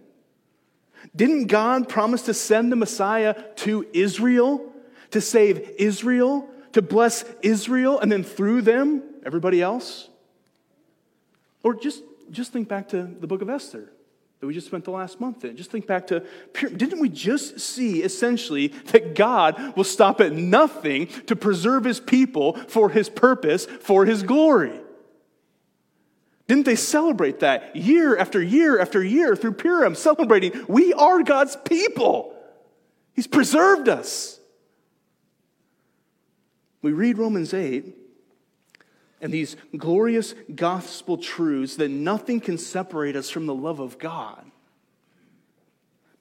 Didn't 1.16 1.46
God 1.46 1.88
promise 1.88 2.24
to 2.24 2.34
send 2.34 2.72
the 2.72 2.76
Messiah 2.76 3.36
to 3.58 3.86
Israel, 3.94 4.74
to 5.12 5.22
save 5.22 5.60
Israel, 5.78 6.50
to 6.74 6.82
bless 6.82 7.26
Israel, 7.44 8.00
and 8.00 8.12
then 8.12 8.24
through 8.24 8.64
them, 8.64 9.04
everybody 9.24 9.62
else? 9.62 10.10
Or 11.62 11.76
just, 11.76 12.02
just 12.32 12.52
think 12.52 12.68
back 12.68 12.90
to 12.90 13.04
the 13.04 13.28
book 13.28 13.44
of 13.44 13.52
Esther 13.52 13.92
that 14.40 14.48
we 14.48 14.54
just 14.54 14.68
spent 14.68 14.86
the 14.86 14.92
last 14.92 15.20
month 15.20 15.44
in. 15.46 15.58
Just 15.58 15.72
think 15.72 15.88
back 15.88 16.08
to, 16.08 16.24
didn't 16.54 17.00
we 17.00 17.10
just 17.10 17.60
see 17.60 18.04
essentially 18.04 18.68
that 18.68 19.16
God 19.16 19.76
will 19.76 19.84
stop 19.84 20.22
at 20.22 20.32
nothing 20.32 21.08
to 21.26 21.36
preserve 21.36 21.84
his 21.84 22.00
people 22.00 22.54
for 22.54 22.90
his 22.90 23.10
purpose, 23.10 23.66
for 23.66 24.06
his 24.06 24.24
glory? 24.24 24.80
Didn't 26.48 26.66
they 26.66 26.76
celebrate 26.76 27.40
that 27.40 27.76
year 27.76 28.18
after 28.18 28.42
year 28.42 28.80
after 28.80 29.04
year 29.04 29.36
through 29.36 29.54
Purim, 29.54 29.96
celebrating 29.96 30.66
we 30.68 30.94
are 30.94 31.24
God's 31.24 31.58
people? 31.58 32.34
He's 33.14 33.28
preserved 33.28 33.90
us. 33.90 34.40
We 36.82 36.92
read 36.94 37.18
Romans 37.18 37.54
8 37.54 38.07
and 39.22 39.32
these 39.32 39.56
glorious 39.76 40.36
gospel 40.54 41.18
truths 41.18 41.78
that 41.78 41.90
nothing 41.90 42.40
can 42.40 42.58
separate 42.58 43.16
us 43.16 43.30
from 43.30 43.46
the 43.46 43.56
love 43.56 43.80
of 43.80 43.98
God. 43.98 44.52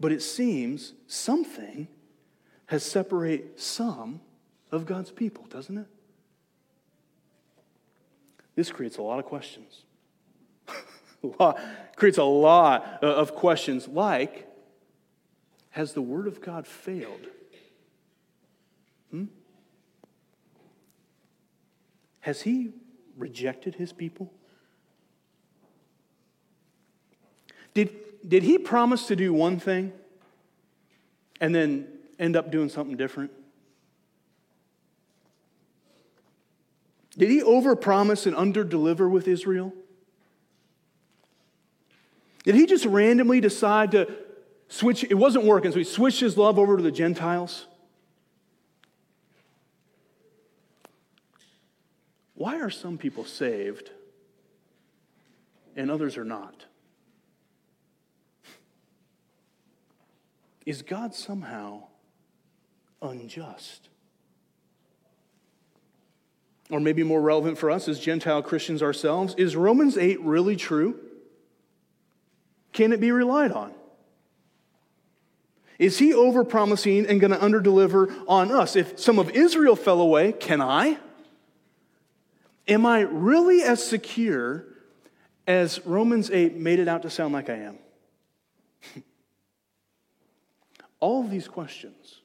But 0.01 0.13
it 0.13 0.23
seems 0.23 0.93
something 1.07 1.89
has 2.67 2.83
separated 2.83 3.59
some 3.59 4.21
of 4.73 4.87
God's 4.87 5.11
people, 5.11 5.45
doesn't 5.49 5.79
it? 5.79 5.87
This 8.55 8.71
creates 8.71 8.97
a 8.97 9.03
lot 9.03 9.19
of 9.19 9.27
questions 9.27 9.83
a 11.23 11.27
lot, 11.39 11.61
creates 11.97 12.19
a 12.19 12.25
lot 12.25 13.03
of 13.03 13.35
questions 13.35 13.87
like 13.87 14.49
Has 15.71 15.93
the 15.93 16.03
Word 16.03 16.27
of 16.27 16.41
God 16.41 16.67
failed? 16.67 17.27
Hmm? 19.11 19.25
Has 22.21 22.43
He 22.43 22.73
rejected 23.17 23.75
His 23.75 23.93
people? 23.93 24.33
Did, 27.75 27.91
did 28.27 28.43
He 28.43 28.59
promise 28.59 29.07
to 29.09 29.17
do 29.17 29.33
one 29.33 29.59
thing 29.59 29.93
and 31.41 31.55
then 31.55 31.87
end 32.19 32.37
up 32.37 32.51
doing 32.51 32.69
something 32.69 32.97
different? 32.97 33.31
Did 37.19 37.31
he 37.31 37.41
overpromise 37.41 38.27
and 38.27 38.37
underdeliver 38.37 39.11
with 39.11 39.27
Israel? 39.27 39.73
Did 42.45 42.55
he 42.55 42.67
just 42.67 42.85
randomly 42.85 43.41
decide 43.41 43.93
to 43.93 44.15
switch? 44.69 45.03
It 45.05 45.15
wasn't 45.15 45.47
working, 45.47 45.73
so 45.73 45.79
he 45.79 45.85
switched 45.85 46.21
his 46.21 46.37
love 46.37 46.59
over 46.59 46.77
to 46.77 46.83
the 46.83 46.93
Gentiles. 46.93 47.67
Why 52.37 52.61
are 52.61 52.71
some 52.71 52.99
people 52.99 53.25
saved 53.25 53.91
and 55.75 55.91
others 55.91 56.17
are 56.17 56.25
not? 56.25 56.67
Is 60.67 60.83
God 60.83 61.15
somehow 61.15 61.85
unjust? 63.01 63.89
Or 66.71 66.81
maybe 66.81 67.03
more 67.03 67.21
relevant 67.21 67.57
for 67.57 67.71
us 67.71 67.89
as 67.89 67.99
Gentile 68.01 68.43
Christians 68.43 68.83
ourselves, 68.83 69.35
is 69.39 69.57
Romans 69.57 69.97
8 69.97 70.21
really 70.21 70.57
true? 70.57 70.99
Can 72.73 72.93
it 72.93 73.01
be 73.01 73.13
relied 73.13 73.53
on? 73.53 73.73
Is 75.79 75.99
he 75.99 76.13
overpromising 76.13 77.09
and 77.09 77.21
going 77.21 77.31
to 77.31 77.39
underdeliver 77.39 78.25
on 78.27 78.51
us? 78.51 78.77
If 78.77 78.99
some 78.99 79.19
of 79.19 79.31
Israel 79.31 79.77
fell 79.77 80.01
away, 80.01 80.33
can 80.33 80.61
I? 80.61 80.99
Am 82.69 82.85
I 82.85 83.01
really 83.01 83.63
as 83.63 83.87
secure 83.87 84.65
as 85.47 85.85
Romans 85.87 86.31
8 86.31 86.57
made 86.57 86.79
it 86.79 86.89
out 86.89 87.03
to 87.03 87.11
sound 87.11 87.33
like 87.33 87.49
I 87.49 87.57
am? 87.57 87.79
All 91.01 91.23
of 91.23 91.31
these 91.31 91.49
questions 91.49 92.23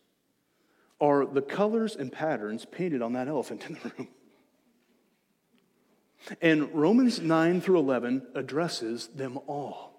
are 0.99 1.25
the 1.25 1.41
colors 1.41 1.95
and 1.95 2.11
patterns 2.11 2.65
painted 2.65 3.01
on 3.01 3.13
that 3.13 3.27
elephant 3.27 3.65
in 3.67 3.73
the 3.75 3.91
room. 3.97 4.07
And 6.39 6.71
Romans 6.75 7.19
9 7.19 7.61
through 7.61 7.79
11 7.79 8.27
addresses 8.35 9.07
them 9.07 9.39
all 9.47 9.91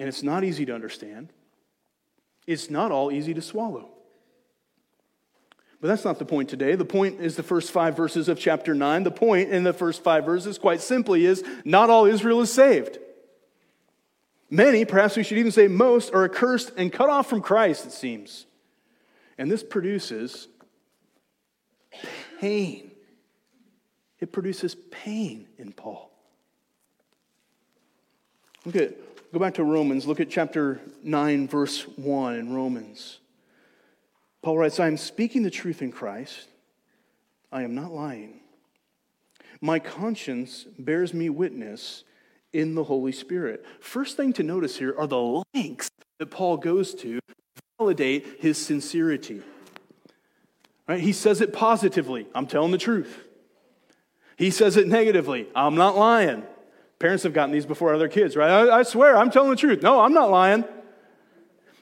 and 0.00 0.08
it's 0.08 0.22
not 0.22 0.44
easy 0.44 0.64
to 0.64 0.74
understand. 0.74 1.28
It's 2.46 2.70
not 2.70 2.90
all 2.90 3.12
easy 3.12 3.34
to 3.34 3.42
swallow. 3.42 3.90
But 5.80 5.88
that's 5.88 6.04
not 6.04 6.18
the 6.18 6.24
point 6.24 6.48
today. 6.48 6.74
The 6.74 6.84
point 6.84 7.20
is 7.20 7.36
the 7.36 7.42
first 7.42 7.70
five 7.70 7.96
verses 7.96 8.28
of 8.28 8.38
chapter 8.38 8.74
9. 8.74 9.02
The 9.02 9.10
point 9.10 9.50
in 9.50 9.64
the 9.64 9.72
first 9.72 10.02
five 10.02 10.24
verses, 10.24 10.58
quite 10.58 10.80
simply, 10.80 11.24
is 11.24 11.42
not 11.64 11.88
all 11.88 12.04
Israel 12.04 12.40
is 12.42 12.52
saved. 12.52 12.98
Many, 14.50 14.84
perhaps 14.84 15.16
we 15.16 15.22
should 15.22 15.38
even 15.38 15.52
say 15.52 15.68
most, 15.68 16.12
are 16.12 16.24
accursed 16.24 16.72
and 16.76 16.92
cut 16.92 17.08
off 17.08 17.28
from 17.28 17.40
Christ, 17.40 17.86
it 17.86 17.92
seems. 17.92 18.46
And 19.38 19.50
this 19.50 19.62
produces 19.62 20.48
pain. 22.40 22.90
It 24.18 24.32
produces 24.32 24.74
pain 24.90 25.48
in 25.56 25.72
Paul. 25.72 26.10
Look 28.66 28.76
at 28.76 28.94
Go 29.32 29.38
back 29.38 29.54
to 29.54 29.64
Romans. 29.64 30.06
Look 30.06 30.18
at 30.18 30.28
chapter 30.28 30.80
9, 31.04 31.46
verse 31.46 31.86
1 31.96 32.34
in 32.34 32.52
Romans. 32.52 33.19
Paul 34.42 34.58
writes, 34.58 34.80
I 34.80 34.86
am 34.86 34.96
speaking 34.96 35.42
the 35.42 35.50
truth 35.50 35.82
in 35.82 35.92
Christ. 35.92 36.48
I 37.52 37.62
am 37.62 37.74
not 37.74 37.92
lying. 37.92 38.40
My 39.60 39.78
conscience 39.78 40.66
bears 40.78 41.12
me 41.12 41.28
witness 41.28 42.04
in 42.52 42.74
the 42.74 42.84
Holy 42.84 43.12
Spirit. 43.12 43.64
First 43.80 44.16
thing 44.16 44.32
to 44.34 44.42
notice 44.42 44.76
here 44.76 44.94
are 44.96 45.06
the 45.06 45.42
lengths 45.54 45.90
that 46.18 46.26
Paul 46.26 46.56
goes 46.56 46.94
to 46.96 47.20
validate 47.78 48.40
his 48.40 48.58
sincerity. 48.58 49.42
Right? 50.88 51.00
He 51.00 51.12
says 51.12 51.40
it 51.40 51.52
positively 51.52 52.26
I'm 52.34 52.46
telling 52.46 52.72
the 52.72 52.78
truth. 52.78 53.24
He 54.36 54.50
says 54.50 54.76
it 54.76 54.88
negatively 54.88 55.48
I'm 55.54 55.74
not 55.74 55.96
lying. 55.96 56.44
Parents 56.98 57.22
have 57.22 57.32
gotten 57.32 57.52
these 57.52 57.66
before 57.66 57.94
other 57.94 58.08
kids, 58.08 58.36
right? 58.36 58.50
I, 58.50 58.80
I 58.80 58.82
swear, 58.82 59.16
I'm 59.16 59.30
telling 59.30 59.50
the 59.50 59.56
truth. 59.56 59.82
No, 59.82 60.00
I'm 60.00 60.12
not 60.12 60.30
lying. 60.30 60.64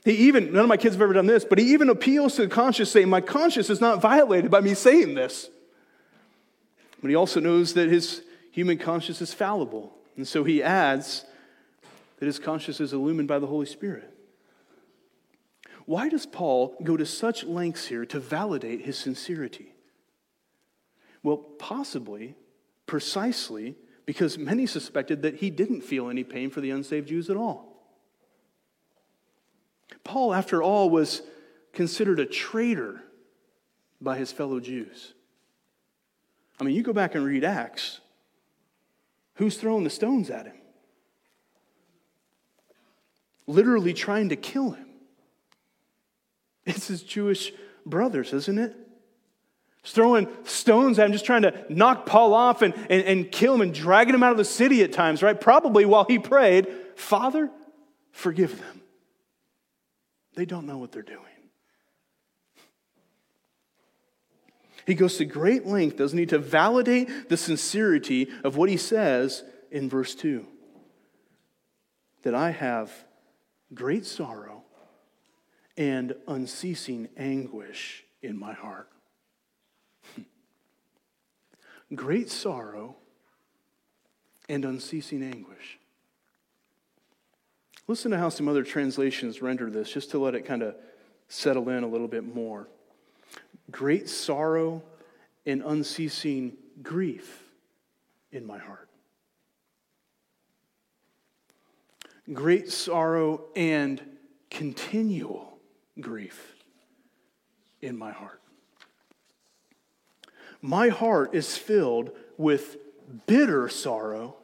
He 0.08 0.28
even, 0.28 0.54
none 0.54 0.62
of 0.62 0.68
my 0.68 0.78
kids 0.78 0.94
have 0.94 1.02
ever 1.02 1.12
done 1.12 1.26
this, 1.26 1.44
but 1.44 1.58
he 1.58 1.74
even 1.74 1.90
appeals 1.90 2.36
to 2.36 2.42
the 2.42 2.48
conscience, 2.48 2.90
saying, 2.90 3.10
My 3.10 3.20
conscience 3.20 3.68
is 3.68 3.78
not 3.78 4.00
violated 4.00 4.50
by 4.50 4.62
me 4.62 4.72
saying 4.72 5.14
this. 5.14 5.50
But 7.02 7.10
he 7.10 7.14
also 7.14 7.40
knows 7.40 7.74
that 7.74 7.90
his 7.90 8.22
human 8.50 8.78
conscience 8.78 9.20
is 9.20 9.34
fallible. 9.34 9.92
And 10.16 10.26
so 10.26 10.44
he 10.44 10.62
adds 10.62 11.26
that 12.18 12.24
his 12.24 12.38
conscience 12.38 12.80
is 12.80 12.94
illumined 12.94 13.28
by 13.28 13.38
the 13.38 13.46
Holy 13.46 13.66
Spirit. 13.66 14.10
Why 15.84 16.08
does 16.08 16.24
Paul 16.24 16.74
go 16.82 16.96
to 16.96 17.04
such 17.04 17.44
lengths 17.44 17.88
here 17.88 18.06
to 18.06 18.18
validate 18.18 18.86
his 18.86 18.96
sincerity? 18.96 19.74
Well, 21.22 21.36
possibly, 21.36 22.34
precisely, 22.86 23.76
because 24.06 24.38
many 24.38 24.64
suspected 24.64 25.20
that 25.20 25.34
he 25.34 25.50
didn't 25.50 25.82
feel 25.82 26.08
any 26.08 26.24
pain 26.24 26.48
for 26.48 26.62
the 26.62 26.70
unsaved 26.70 27.08
Jews 27.08 27.28
at 27.28 27.36
all. 27.36 27.67
Paul, 30.04 30.34
after 30.34 30.62
all, 30.62 30.90
was 30.90 31.22
considered 31.72 32.18
a 32.20 32.26
traitor 32.26 33.02
by 34.00 34.16
his 34.16 34.32
fellow 34.32 34.60
Jews. 34.60 35.14
I 36.60 36.64
mean, 36.64 36.74
you 36.74 36.82
go 36.82 36.92
back 36.92 37.14
and 37.14 37.24
read 37.24 37.44
Acts. 37.44 38.00
Who's 39.34 39.56
throwing 39.56 39.84
the 39.84 39.90
stones 39.90 40.30
at 40.30 40.46
him? 40.46 40.56
Literally 43.46 43.94
trying 43.94 44.30
to 44.30 44.36
kill 44.36 44.72
him. 44.72 44.86
It's 46.66 46.88
his 46.88 47.02
Jewish 47.02 47.52
brothers, 47.86 48.32
isn't 48.32 48.58
it? 48.58 48.76
Just 49.82 49.94
throwing 49.94 50.28
stones 50.44 50.98
at 50.98 51.06
him, 51.06 51.12
just 51.12 51.24
trying 51.24 51.42
to 51.42 51.64
knock 51.70 52.04
Paul 52.04 52.34
off 52.34 52.62
and, 52.62 52.74
and, 52.90 53.02
and 53.04 53.32
kill 53.32 53.54
him 53.54 53.60
and 53.62 53.72
dragging 53.72 54.14
him 54.14 54.22
out 54.22 54.32
of 54.32 54.36
the 54.36 54.44
city 54.44 54.82
at 54.82 54.92
times, 54.92 55.22
right? 55.22 55.40
Probably 55.40 55.86
while 55.86 56.04
he 56.04 56.18
prayed, 56.18 56.66
Father, 56.96 57.50
forgive 58.10 58.58
them. 58.58 58.77
They 60.38 60.44
don't 60.44 60.66
know 60.66 60.78
what 60.78 60.92
they're 60.92 61.02
doing. 61.02 61.18
He 64.86 64.94
goes 64.94 65.16
to 65.16 65.24
great 65.24 65.66
length, 65.66 65.96
doesn't 65.96 66.16
he, 66.16 66.26
to 66.26 66.38
validate 66.38 67.28
the 67.28 67.36
sincerity 67.36 68.28
of 68.44 68.56
what 68.56 68.68
he 68.68 68.76
says 68.76 69.42
in 69.72 69.88
verse 69.88 70.14
2 70.14 70.46
that 72.22 72.36
I 72.36 72.52
have 72.52 72.92
great 73.74 74.06
sorrow 74.06 74.62
and 75.76 76.14
unceasing 76.28 77.08
anguish 77.16 78.04
in 78.22 78.38
my 78.38 78.52
heart. 78.52 78.90
great 81.96 82.30
sorrow 82.30 82.94
and 84.48 84.64
unceasing 84.64 85.24
anguish. 85.24 85.77
Listen 87.88 88.10
to 88.10 88.18
how 88.18 88.28
some 88.28 88.48
other 88.48 88.62
translations 88.62 89.40
render 89.40 89.70
this, 89.70 89.90
just 89.90 90.10
to 90.10 90.18
let 90.18 90.34
it 90.34 90.42
kind 90.42 90.62
of 90.62 90.76
settle 91.28 91.70
in 91.70 91.82
a 91.82 91.88
little 91.88 92.06
bit 92.06 92.22
more. 92.22 92.68
Great 93.70 94.10
sorrow 94.10 94.82
and 95.46 95.62
unceasing 95.62 96.56
grief 96.82 97.42
in 98.30 98.46
my 98.46 98.58
heart. 98.58 98.90
Great 102.30 102.70
sorrow 102.70 103.44
and 103.56 104.02
continual 104.50 105.58
grief 105.98 106.56
in 107.80 107.96
my 107.96 108.12
heart. 108.12 108.42
My 110.60 110.88
heart 110.88 111.34
is 111.34 111.56
filled 111.56 112.10
with 112.36 112.76
bitter 113.26 113.70
sorrow 113.70 114.36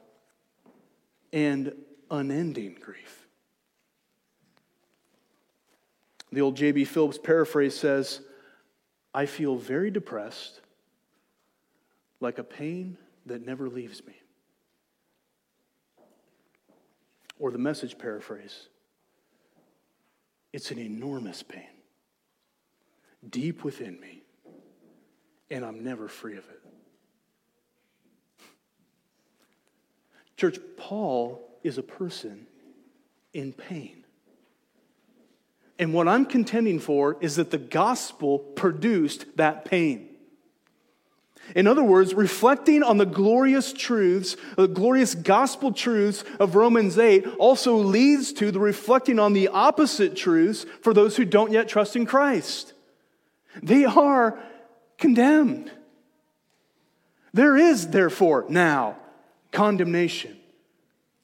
and 1.30 1.74
unending 2.10 2.78
grief. 2.80 3.23
The 6.34 6.40
old 6.40 6.56
J.B. 6.56 6.86
Phillips 6.86 7.16
paraphrase 7.16 7.76
says, 7.76 8.20
I 9.14 9.26
feel 9.26 9.54
very 9.54 9.92
depressed, 9.92 10.60
like 12.18 12.38
a 12.38 12.44
pain 12.44 12.98
that 13.26 13.46
never 13.46 13.68
leaves 13.68 14.04
me. 14.04 14.14
Or 17.38 17.52
the 17.52 17.58
message 17.58 17.98
paraphrase, 17.98 18.66
it's 20.52 20.72
an 20.72 20.80
enormous 20.80 21.44
pain, 21.44 21.70
deep 23.30 23.62
within 23.62 24.00
me, 24.00 24.24
and 25.50 25.64
I'm 25.64 25.84
never 25.84 26.08
free 26.08 26.36
of 26.36 26.48
it. 26.48 26.62
Church, 30.36 30.58
Paul 30.76 31.60
is 31.62 31.78
a 31.78 31.82
person 31.82 32.48
in 33.32 33.52
pain. 33.52 34.03
And 35.78 35.92
what 35.92 36.08
I'm 36.08 36.24
contending 36.24 36.78
for 36.78 37.16
is 37.20 37.36
that 37.36 37.50
the 37.50 37.58
gospel 37.58 38.38
produced 38.38 39.36
that 39.36 39.64
pain. 39.64 40.08
In 41.54 41.66
other 41.66 41.84
words, 41.84 42.14
reflecting 42.14 42.82
on 42.82 42.96
the 42.96 43.04
glorious 43.04 43.72
truths, 43.72 44.36
the 44.56 44.66
glorious 44.66 45.14
gospel 45.14 45.72
truths 45.72 46.24
of 46.40 46.54
Romans 46.54 46.98
8 46.98 47.26
also 47.38 47.76
leads 47.76 48.32
to 48.34 48.50
the 48.50 48.60
reflecting 48.60 49.18
on 49.18 49.34
the 49.34 49.48
opposite 49.48 50.16
truths 50.16 50.64
for 50.80 50.94
those 50.94 51.16
who 51.16 51.24
don't 51.24 51.52
yet 51.52 51.68
trust 51.68 51.96
in 51.96 52.06
Christ. 52.06 52.72
They 53.62 53.84
are 53.84 54.38
condemned. 54.96 55.70
There 57.34 57.56
is, 57.56 57.88
therefore, 57.88 58.46
now 58.48 58.96
condemnation 59.52 60.36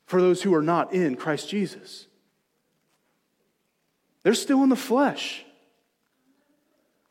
for 0.04 0.20
those 0.20 0.42
who 0.42 0.54
are 0.54 0.62
not 0.62 0.92
in 0.92 1.16
Christ 1.16 1.48
Jesus. 1.48 2.06
They're 4.22 4.35
still 4.35 4.62
in 4.62 4.68
the 4.68 4.76
flesh, 4.76 5.44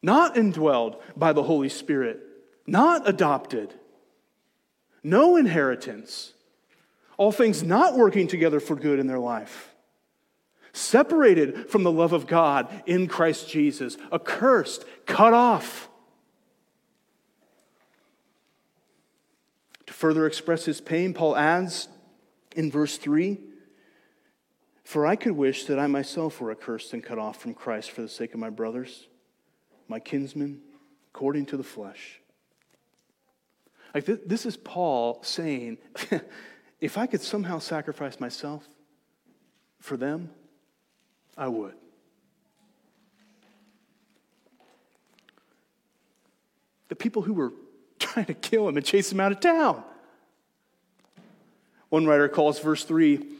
not 0.01 0.35
indwelled 0.35 0.99
by 1.15 1.33
the 1.33 1.43
Holy 1.43 1.69
Spirit, 1.69 2.19
not 2.67 3.07
adopted, 3.09 3.73
no 5.03 5.35
inheritance, 5.35 6.33
all 7.17 7.31
things 7.31 7.63
not 7.63 7.95
working 7.95 8.27
together 8.27 8.59
for 8.59 8.75
good 8.75 8.99
in 8.99 9.07
their 9.07 9.19
life, 9.19 9.73
separated 10.71 11.69
from 11.69 11.83
the 11.83 11.91
love 11.91 12.13
of 12.13 12.27
God 12.27 12.83
in 12.85 13.07
Christ 13.07 13.49
Jesus, 13.49 13.97
accursed, 14.13 14.85
cut 15.05 15.33
off. 15.33 15.89
To 19.87 19.93
further 19.93 20.27
express 20.27 20.65
his 20.65 20.79
pain, 20.79 21.15
Paul 21.15 21.35
adds 21.35 21.87
in 22.55 22.69
verse 22.69 22.97
3 22.97 23.39
for 24.89 25.05
I 25.05 25.15
could 25.15 25.33
wish 25.33 25.65
that 25.65 25.77
I 25.77 25.85
myself 25.85 26.41
were 26.41 26.49
accursed 26.49 26.93
and 26.93 27.03
cut 27.03 27.19
off 27.19 27.39
from 27.39 27.53
Christ 27.53 27.91
for 27.91 28.01
the 28.01 28.09
sake 28.09 28.33
of 28.33 28.39
my 28.39 28.49
brothers, 28.49 29.05
my 29.87 29.99
kinsmen, 29.99 30.61
according 31.13 31.45
to 31.45 31.57
the 31.57 31.63
flesh. 31.63 32.19
Like 33.93 34.05
this, 34.05 34.17
this 34.25 34.45
is 34.47 34.57
Paul 34.57 35.19
saying, 35.21 35.77
if 36.81 36.97
I 36.97 37.05
could 37.05 37.21
somehow 37.21 37.59
sacrifice 37.59 38.19
myself 38.19 38.67
for 39.79 39.95
them, 39.95 40.31
I 41.37 41.49
would. 41.49 41.75
The 46.87 46.95
people 46.95 47.21
who 47.21 47.33
were 47.33 47.53
trying 47.99 48.25
to 48.25 48.33
kill 48.33 48.67
him 48.67 48.75
and 48.75 48.83
chase 48.83 49.11
him 49.11 49.19
out 49.19 49.33
of 49.33 49.39
town. 49.39 49.83
One 51.89 52.07
writer 52.07 52.27
calls 52.27 52.57
verse 52.57 52.83
3 52.83 53.35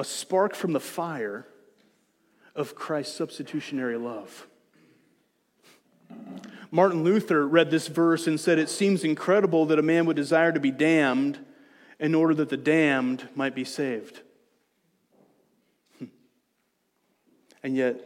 a 0.00 0.04
spark 0.04 0.54
from 0.54 0.72
the 0.72 0.80
fire 0.80 1.46
of 2.54 2.74
Christ's 2.74 3.14
substitutionary 3.14 3.98
love. 3.98 4.46
Martin 6.70 7.04
Luther 7.04 7.46
read 7.46 7.70
this 7.70 7.86
verse 7.86 8.26
and 8.26 8.40
said, 8.40 8.58
It 8.58 8.70
seems 8.70 9.04
incredible 9.04 9.66
that 9.66 9.78
a 9.78 9.82
man 9.82 10.06
would 10.06 10.16
desire 10.16 10.52
to 10.52 10.60
be 10.60 10.70
damned 10.70 11.38
in 11.98 12.14
order 12.14 12.34
that 12.34 12.48
the 12.48 12.56
damned 12.56 13.28
might 13.34 13.54
be 13.54 13.64
saved. 13.64 14.22
Hmm. 15.98 16.06
And 17.62 17.76
yet, 17.76 18.00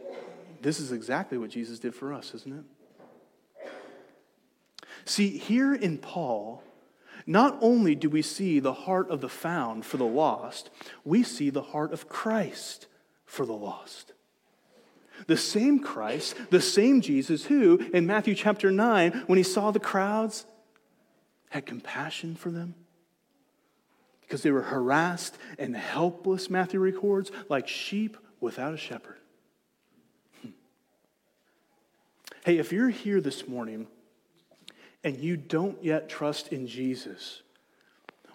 this 0.61 0.79
is 0.81 0.91
exactly 0.91 1.37
what 1.37 1.49
Jesus 1.49 1.79
did 1.79 1.95
for 1.95 2.13
us, 2.13 2.33
isn't 2.33 2.59
it? 2.59 3.69
See, 5.05 5.37
here 5.37 5.73
in 5.73 5.97
Paul, 5.97 6.61
not 7.25 7.57
only 7.61 7.95
do 7.95 8.09
we 8.09 8.21
see 8.21 8.59
the 8.59 8.73
heart 8.73 9.09
of 9.09 9.21
the 9.21 9.29
found 9.29 9.85
for 9.85 9.97
the 9.97 10.05
lost, 10.05 10.69
we 11.03 11.23
see 11.23 11.49
the 11.49 11.61
heart 11.61 11.91
of 11.91 12.07
Christ 12.07 12.87
for 13.25 13.45
the 13.45 13.53
lost. 13.53 14.13
The 15.27 15.37
same 15.37 15.79
Christ, 15.79 16.35
the 16.51 16.61
same 16.61 17.01
Jesus 17.01 17.45
who, 17.45 17.77
in 17.93 18.05
Matthew 18.05 18.35
chapter 18.35 18.69
9, 18.69 19.23
when 19.27 19.37
he 19.37 19.43
saw 19.43 19.71
the 19.71 19.79
crowds, 19.79 20.45
had 21.49 21.65
compassion 21.65 22.35
for 22.35 22.51
them 22.51 22.75
because 24.21 24.41
they 24.41 24.51
were 24.51 24.63
harassed 24.63 25.37
and 25.57 25.75
helpless, 25.75 26.49
Matthew 26.49 26.79
records, 26.79 27.31
like 27.47 27.67
sheep 27.67 28.17
without 28.39 28.73
a 28.73 28.77
shepherd. 28.77 29.17
Hmm. 30.41 30.49
Hey, 32.43 32.57
if 32.57 32.71
you're 32.71 32.89
here 32.89 33.21
this 33.21 33.47
morning 33.47 33.87
and 35.05 35.19
you 35.19 35.37
don't 35.37 35.81
yet 35.83 36.09
trust 36.09 36.47
in 36.47 36.65
Jesus, 36.65 37.43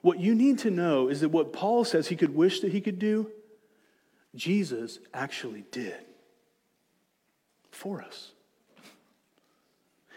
what 0.02 0.20
you 0.20 0.34
need 0.34 0.60
to 0.60 0.70
know 0.70 1.08
is 1.08 1.20
that 1.20 1.28
what 1.28 1.52
Paul 1.52 1.84
says 1.84 2.06
he 2.06 2.16
could 2.16 2.34
wish 2.34 2.60
that 2.60 2.72
he 2.72 2.80
could 2.80 3.00
do, 3.00 3.30
Jesus 4.36 5.00
actually 5.12 5.64
did 5.72 5.98
for 7.72 8.00
us. 8.00 8.30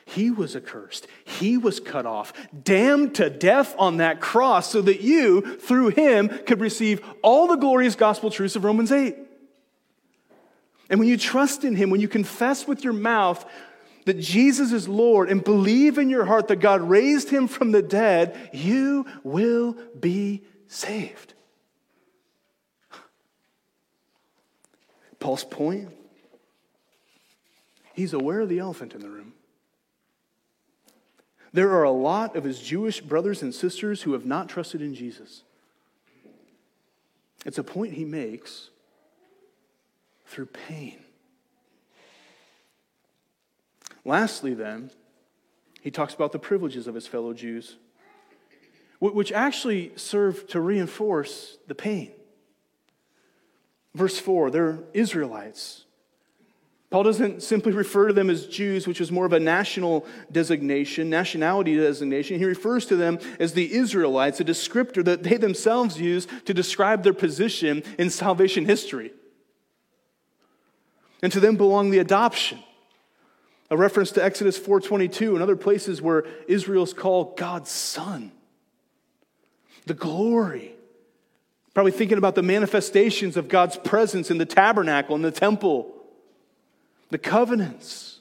He 0.06 0.30
was 0.30 0.56
accursed. 0.56 1.08
He 1.26 1.58
was 1.58 1.80
cut 1.80 2.06
off, 2.06 2.34
damned 2.64 3.16
to 3.16 3.32
death 3.32 3.74
on 3.80 3.98
that 3.98 4.22
cross, 4.22 4.72
so 4.72 4.82
that 4.84 5.02
you, 5.02 5.58
through 5.58 5.90
him, 5.90 6.30
could 6.46 6.60
receive 6.60 7.02
all 7.24 7.48
the 7.48 7.56
glorious 7.56 7.96
gospel 7.96 8.30
truths 8.30 8.56
of 8.56 8.64
Romans 8.64 8.92
8. 8.92 9.16
And 10.90 11.00
when 11.00 11.10
you 11.10 11.18
trust 11.18 11.64
in 11.64 11.76
him, 11.76 11.90
when 11.90 12.02
you 12.02 12.08
confess 12.08 12.68
with 12.68 12.84
your 12.84 12.94
mouth 12.94 13.44
that 14.06 14.20
Jesus 14.20 14.72
is 14.72 14.88
Lord 14.88 15.30
and 15.30 15.44
believe 15.44 15.98
in 15.98 16.10
your 16.10 16.26
heart 16.26 16.48
that 16.48 16.58
God 16.58 16.82
raised 16.82 17.30
him 17.30 17.48
from 17.48 17.72
the 17.72 17.82
dead, 17.82 18.38
you 18.54 19.06
will 19.24 19.76
be 20.00 20.44
saved. 20.68 21.34
Paul's 25.20 25.46
point 25.46 25.90
he's 27.94 28.14
aware 28.14 28.42
of 28.42 28.50
the 28.50 28.60
elephant 28.60 28.94
in 28.94 29.02
the 29.02 29.10
room. 29.10 29.34
There 31.54 31.72
are 31.72 31.84
a 31.84 31.92
lot 31.92 32.36
of 32.36 32.44
his 32.44 32.60
Jewish 32.60 33.00
brothers 33.00 33.44
and 33.44 33.54
sisters 33.54 34.02
who 34.02 34.14
have 34.14 34.26
not 34.26 34.50
trusted 34.50 34.82
in 34.82 34.96
Jesus. 34.96 35.44
It's 37.46 37.60
a 37.60 37.64
point 37.64 37.94
he 37.94 38.06
makes 38.06 38.70
through 40.26 40.48
pain. 40.48 41.03
Lastly, 44.06 44.54
then, 44.54 44.92
he 45.82 45.92
talks 45.92 46.14
about 46.14 46.32
the 46.32 46.40
privileges 46.40 46.88
of 46.88 46.96
his 46.96 47.08
fellow 47.08 47.34
Jews, 47.34 47.78
which 49.00 49.32
actually 49.32 49.92
serve 49.96 50.48
to 50.48 50.62
reinforce 50.62 51.58
the 51.68 51.76
pain. 51.76 52.12
Verse 53.96 54.20
4 54.20 54.50
they're 54.50 54.80
Israelites. 54.94 55.86
Paul 56.90 57.04
doesn't 57.04 57.42
simply 57.42 57.72
refer 57.72 58.10
to 58.10 58.14
them 58.14 58.30
as 58.30 58.46
Jews, 58.46 58.88
which 58.88 59.02
is 59.02 59.12
more 59.12 59.26
of 59.26 59.34
a 59.34 59.40
national 59.40 60.06
designation, 60.32 61.10
nationality 61.10 61.76
designation. 61.76 62.38
He 62.38 62.46
refers 62.46 62.86
to 62.86 62.96
them 62.96 63.18
as 63.40 63.54
the 63.54 63.74
Israelites, 63.74 64.40
a 64.40 64.46
descriptor 64.46 65.04
that 65.06 65.24
they 65.24 65.38
themselves 65.38 66.00
use 66.00 66.28
to 66.46 66.54
describe 66.54 67.02
their 67.02 67.16
position 67.16 67.82
in 67.98 68.12
salvation 68.12 68.66
history. 68.66 69.12
And 71.24 71.32
to 71.32 71.40
them 71.40 71.58
belong 71.58 71.90
the 71.90 71.98
adoption, 71.98 72.60
a 73.74 73.76
reference 73.76 74.12
to 74.12 74.24
Exodus 74.24 74.56
4:22 74.56 75.34
and 75.34 75.42
other 75.42 75.56
places 75.56 76.00
where 76.00 76.26
Israel's 76.48 76.94
called 76.94 77.36
God's 77.36 77.72
son. 77.72 78.32
The 79.88 79.96
glory. 79.96 80.76
Probably 81.74 81.92
thinking 81.92 82.20
about 82.20 82.36
the 82.36 82.44
manifestations 82.44 83.36
of 83.36 83.48
God's 83.48 83.78
presence 83.78 84.30
in 84.30 84.38
the 84.38 84.46
tabernacle 84.46 85.16
and 85.16 85.26
the 85.26 85.32
temple 85.32 85.92
the 87.10 87.18
covenants. 87.18 88.20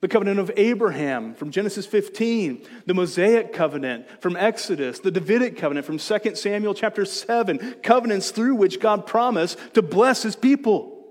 The 0.00 0.08
covenant 0.08 0.40
of 0.40 0.50
Abraham 0.56 1.34
from 1.34 1.52
Genesis 1.52 1.86
15, 1.86 2.64
the 2.86 2.94
Mosaic 2.94 3.52
covenant 3.52 4.06
from 4.20 4.36
Exodus, 4.36 4.98
the 4.98 5.12
Davidic 5.12 5.56
covenant 5.56 5.86
from 5.86 5.98
2 5.98 6.34
Samuel 6.34 6.74
chapter 6.74 7.04
7, 7.04 7.76
covenants 7.84 8.32
through 8.32 8.56
which 8.56 8.80
God 8.80 9.06
promised 9.06 9.56
to 9.74 9.82
bless 9.82 10.24
his 10.24 10.34
people. 10.34 11.06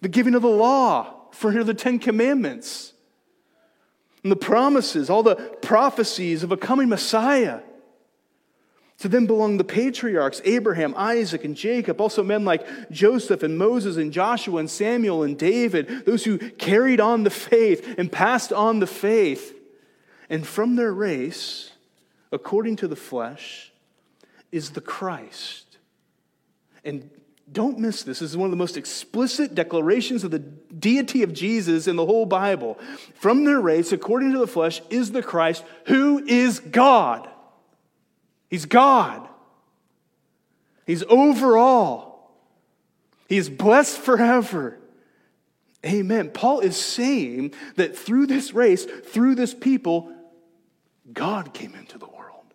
The 0.00 0.08
giving 0.08 0.36
of 0.36 0.42
the 0.42 0.48
law 0.48 1.21
for 1.32 1.50
here 1.50 1.64
the 1.64 1.74
Ten 1.74 1.98
Commandments. 1.98 2.92
And 4.22 4.30
the 4.30 4.36
promises, 4.36 5.10
all 5.10 5.24
the 5.24 5.34
prophecies 5.34 6.42
of 6.44 6.52
a 6.52 6.56
coming 6.56 6.88
Messiah. 6.88 7.60
To 8.98 9.08
them 9.08 9.26
belong 9.26 9.56
the 9.56 9.64
patriarchs 9.64 10.40
Abraham, 10.44 10.94
Isaac, 10.96 11.44
and 11.44 11.56
Jacob, 11.56 12.00
also 12.00 12.22
men 12.22 12.44
like 12.44 12.64
Joseph 12.92 13.42
and 13.42 13.58
Moses 13.58 13.96
and 13.96 14.12
Joshua 14.12 14.58
and 14.58 14.70
Samuel 14.70 15.24
and 15.24 15.36
David, 15.36 16.06
those 16.06 16.24
who 16.24 16.38
carried 16.38 17.00
on 17.00 17.24
the 17.24 17.30
faith 17.30 17.96
and 17.98 18.12
passed 18.12 18.52
on 18.52 18.78
the 18.78 18.86
faith. 18.86 19.58
And 20.30 20.46
from 20.46 20.76
their 20.76 20.92
race, 20.92 21.72
according 22.30 22.76
to 22.76 22.86
the 22.86 22.94
flesh, 22.94 23.72
is 24.52 24.70
the 24.70 24.80
Christ. 24.80 25.78
And 26.84 27.10
don't 27.52 27.78
miss 27.78 28.02
this. 28.02 28.20
This 28.20 28.30
is 28.30 28.36
one 28.36 28.46
of 28.46 28.50
the 28.50 28.56
most 28.56 28.76
explicit 28.76 29.54
declarations 29.54 30.24
of 30.24 30.30
the 30.30 30.38
deity 30.38 31.22
of 31.22 31.32
Jesus 31.32 31.86
in 31.86 31.96
the 31.96 32.06
whole 32.06 32.26
Bible. 32.26 32.78
From 33.14 33.44
their 33.44 33.60
race, 33.60 33.92
according 33.92 34.32
to 34.32 34.38
the 34.38 34.46
flesh, 34.46 34.80
is 34.90 35.12
the 35.12 35.22
Christ, 35.22 35.64
who 35.86 36.24
is 36.24 36.60
God. 36.60 37.28
He's 38.48 38.64
God. 38.64 39.28
He's 40.86 41.02
over 41.04 41.56
all. 41.56 42.36
He 43.28 43.36
is 43.36 43.48
blessed 43.48 43.98
forever. 43.98 44.78
Amen. 45.84 46.30
Paul 46.30 46.60
is 46.60 46.76
saying 46.76 47.54
that 47.76 47.96
through 47.96 48.26
this 48.26 48.52
race, 48.52 48.84
through 48.84 49.34
this 49.34 49.54
people, 49.54 50.12
God 51.12 51.54
came 51.54 51.74
into 51.74 51.98
the 51.98 52.06
world. 52.06 52.54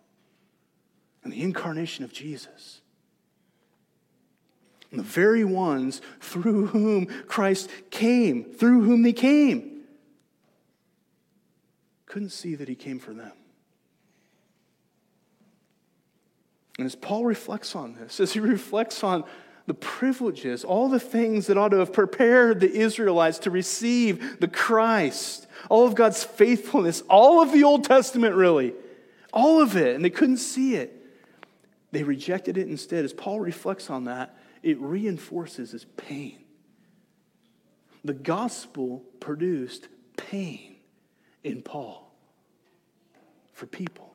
And 1.22 1.32
the 1.32 1.42
incarnation 1.42 2.04
of 2.04 2.12
Jesus. 2.12 2.77
The 4.90 5.02
very 5.02 5.44
ones 5.44 6.00
through 6.20 6.68
whom 6.68 7.06
Christ 7.26 7.68
came, 7.90 8.44
through 8.44 8.82
whom 8.82 9.02
they 9.02 9.12
came, 9.12 9.82
couldn't 12.06 12.30
see 12.30 12.54
that 12.54 12.68
he 12.68 12.74
came 12.74 12.98
for 12.98 13.12
them. 13.12 13.32
And 16.78 16.86
as 16.86 16.94
Paul 16.94 17.24
reflects 17.24 17.76
on 17.76 17.94
this, 17.94 18.18
as 18.18 18.32
he 18.32 18.40
reflects 18.40 19.04
on 19.04 19.24
the 19.66 19.74
privileges, 19.74 20.64
all 20.64 20.88
the 20.88 21.00
things 21.00 21.48
that 21.48 21.58
ought 21.58 21.68
to 21.70 21.78
have 21.78 21.92
prepared 21.92 22.60
the 22.60 22.72
Israelites 22.72 23.40
to 23.40 23.50
receive 23.50 24.40
the 24.40 24.48
Christ, 24.48 25.46
all 25.68 25.86
of 25.86 25.94
God's 25.94 26.24
faithfulness, 26.24 27.02
all 27.10 27.42
of 27.42 27.52
the 27.52 27.64
Old 27.64 27.84
Testament, 27.84 28.34
really, 28.36 28.72
all 29.34 29.60
of 29.60 29.76
it, 29.76 29.94
and 29.94 30.02
they 30.02 30.08
couldn't 30.08 30.38
see 30.38 30.76
it. 30.76 30.94
They 31.90 32.04
rejected 32.04 32.56
it 32.56 32.68
instead. 32.68 33.04
As 33.04 33.12
Paul 33.12 33.40
reflects 33.40 33.90
on 33.90 34.04
that, 34.04 34.37
it 34.62 34.78
reinforces 34.80 35.72
his 35.72 35.84
pain. 35.84 36.38
The 38.04 38.14
gospel 38.14 39.04
produced 39.20 39.88
pain 40.16 40.76
in 41.42 41.62
Paul 41.62 42.12
for 43.52 43.66
people. 43.66 44.14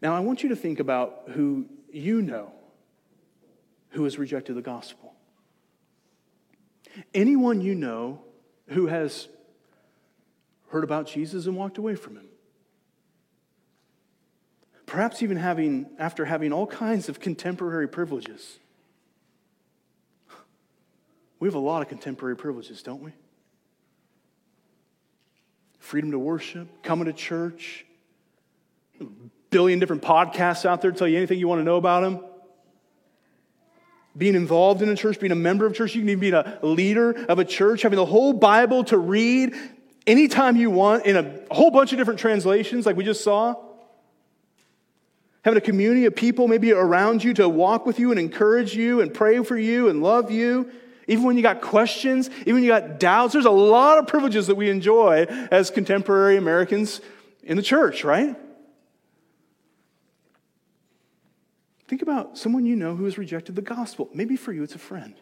Now, 0.00 0.14
I 0.14 0.20
want 0.20 0.42
you 0.42 0.50
to 0.50 0.56
think 0.56 0.80
about 0.80 1.22
who 1.28 1.66
you 1.90 2.20
know 2.20 2.52
who 3.90 4.04
has 4.04 4.18
rejected 4.18 4.54
the 4.54 4.62
gospel. 4.62 5.14
Anyone 7.14 7.60
you 7.60 7.74
know 7.74 8.20
who 8.68 8.86
has 8.86 9.28
heard 10.68 10.84
about 10.84 11.06
Jesus 11.06 11.46
and 11.46 11.56
walked 11.56 11.78
away 11.78 11.94
from 11.94 12.16
him. 12.16 12.26
Perhaps 14.94 15.24
even 15.24 15.38
having, 15.38 15.86
after 15.98 16.24
having 16.24 16.52
all 16.52 16.68
kinds 16.68 17.08
of 17.08 17.18
contemporary 17.18 17.88
privileges. 17.88 18.60
We 21.40 21.48
have 21.48 21.56
a 21.56 21.58
lot 21.58 21.82
of 21.82 21.88
contemporary 21.88 22.36
privileges, 22.36 22.80
don't 22.80 23.02
we? 23.02 23.10
Freedom 25.80 26.12
to 26.12 26.18
worship, 26.20 26.68
coming 26.84 27.06
to 27.06 27.12
church, 27.12 27.84
billion 29.50 29.80
different 29.80 30.02
podcasts 30.02 30.64
out 30.64 30.80
there 30.80 30.92
tell 30.92 31.08
you 31.08 31.16
anything 31.16 31.40
you 31.40 31.48
want 31.48 31.58
to 31.58 31.64
know 31.64 31.76
about 31.76 32.02
them. 32.02 32.24
Being 34.16 34.36
involved 34.36 34.80
in 34.80 34.88
a 34.90 34.94
church, 34.94 35.18
being 35.18 35.32
a 35.32 35.34
member 35.34 35.66
of 35.66 35.74
church, 35.74 35.96
you 35.96 36.02
can 36.02 36.10
even 36.10 36.20
be 36.20 36.30
a 36.30 36.60
leader 36.62 37.10
of 37.26 37.40
a 37.40 37.44
church, 37.44 37.82
having 37.82 37.96
the 37.96 38.06
whole 38.06 38.32
Bible 38.32 38.84
to 38.84 38.96
read 38.96 39.56
anytime 40.06 40.54
you 40.56 40.70
want 40.70 41.04
in 41.04 41.16
a 41.16 41.52
whole 41.52 41.72
bunch 41.72 41.90
of 41.90 41.98
different 41.98 42.20
translations, 42.20 42.86
like 42.86 42.94
we 42.94 43.02
just 43.02 43.24
saw. 43.24 43.56
Having 45.44 45.58
a 45.58 45.60
community 45.60 46.06
of 46.06 46.16
people 46.16 46.48
maybe 46.48 46.72
around 46.72 47.22
you 47.22 47.34
to 47.34 47.48
walk 47.48 47.84
with 47.84 47.98
you 47.98 48.10
and 48.10 48.18
encourage 48.18 48.74
you 48.74 49.02
and 49.02 49.12
pray 49.12 49.42
for 49.44 49.58
you 49.58 49.90
and 49.90 50.02
love 50.02 50.30
you. 50.30 50.70
Even 51.06 51.24
when 51.24 51.36
you 51.36 51.42
got 51.42 51.60
questions, 51.60 52.30
even 52.40 52.54
when 52.54 52.62
you 52.62 52.70
got 52.70 52.98
doubts, 52.98 53.34
there's 53.34 53.44
a 53.44 53.50
lot 53.50 53.98
of 53.98 54.06
privileges 54.06 54.46
that 54.46 54.54
we 54.54 54.70
enjoy 54.70 55.26
as 55.50 55.70
contemporary 55.70 56.38
Americans 56.38 57.02
in 57.42 57.58
the 57.58 57.62
church, 57.62 58.04
right? 58.04 58.34
Think 61.88 62.00
about 62.00 62.38
someone 62.38 62.64
you 62.64 62.74
know 62.74 62.96
who 62.96 63.04
has 63.04 63.18
rejected 63.18 63.54
the 63.54 63.62
gospel. 63.62 64.08
Maybe 64.14 64.36
for 64.36 64.50
you, 64.50 64.62
it's 64.62 64.74
a 64.74 64.78
friend, 64.78 65.14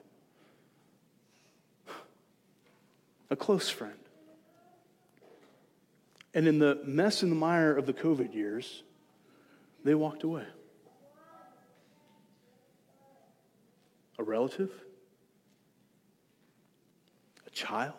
a 3.29 3.35
close 3.35 3.69
friend. 3.69 3.99
And 6.33 6.47
in 6.47 6.61
the 6.61 6.81
mess 6.85 7.25
and 7.25 7.33
the 7.33 7.37
mire 7.37 7.77
of 7.77 7.87
the 7.87 7.93
COVID 7.93 8.33
years, 8.33 8.85
they 9.85 9.95
walked 9.95 10.23
away. 10.23 10.47
A 14.19 14.23
relative? 14.23 14.71
A 17.47 17.51
child? 17.51 17.95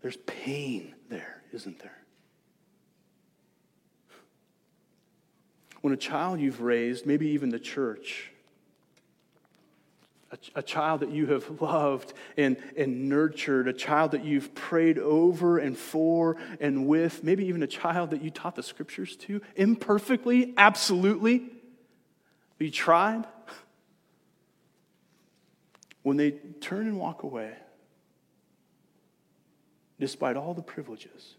There's 0.00 0.16
pain 0.18 0.94
there, 1.08 1.42
isn't 1.52 1.78
there? 1.78 2.04
When 5.80 5.92
a 5.92 5.96
child 5.96 6.40
you've 6.40 6.60
raised, 6.60 7.04
maybe 7.04 7.28
even 7.28 7.50
the 7.50 7.58
church, 7.58 8.30
a, 10.34 10.58
a, 10.58 10.62
child 10.62 11.00
that 11.00 11.10
you 11.10 11.26
have 11.26 11.60
loved 11.60 12.12
and, 12.36 12.56
and 12.76 13.08
nurtured, 13.08 13.68
a 13.68 13.72
child 13.72 14.10
that 14.10 14.24
you've 14.24 14.54
prayed 14.54 14.98
over 14.98 15.58
and 15.58 15.78
for 15.78 16.36
and 16.60 16.86
with, 16.86 17.24
maybe 17.24 17.46
even 17.46 17.62
a 17.62 17.66
child 17.66 18.10
that 18.10 18.22
you 18.22 18.30
taught 18.30 18.56
the 18.56 18.62
scriptures 18.62 19.16
to, 19.16 19.40
imperfectly, 19.56 20.52
absolutely, 20.56 21.38
but 22.58 22.64
you 22.64 22.70
tried. 22.70 23.24
When 26.02 26.16
they 26.18 26.32
turn 26.60 26.86
and 26.86 26.98
walk 26.98 27.22
away, 27.22 27.54
despite 29.98 30.36
all 30.36 30.52
the 30.52 30.62
privileges, 30.62 31.36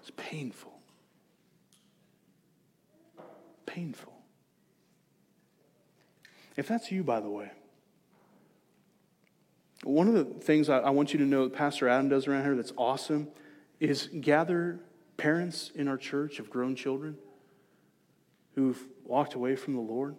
it's 0.00 0.12
painful 0.16 0.72
painful. 3.72 4.11
If 6.56 6.68
that's 6.68 6.90
you, 6.92 7.02
by 7.02 7.20
the 7.20 7.30
way, 7.30 7.50
one 9.84 10.08
of 10.08 10.14
the 10.14 10.24
things 10.24 10.68
I, 10.68 10.78
I 10.78 10.90
want 10.90 11.12
you 11.12 11.18
to 11.18 11.24
know 11.24 11.44
that 11.44 11.56
Pastor 11.56 11.88
Adam 11.88 12.08
does 12.08 12.26
around 12.26 12.44
here 12.44 12.54
that's 12.54 12.72
awesome 12.76 13.28
is 13.80 14.08
gather 14.20 14.78
parents 15.16 15.70
in 15.74 15.88
our 15.88 15.96
church 15.96 16.38
of 16.38 16.50
grown 16.50 16.76
children 16.76 17.16
who've 18.54 18.80
walked 19.04 19.34
away 19.34 19.56
from 19.56 19.74
the 19.74 19.80
Lord 19.80 20.14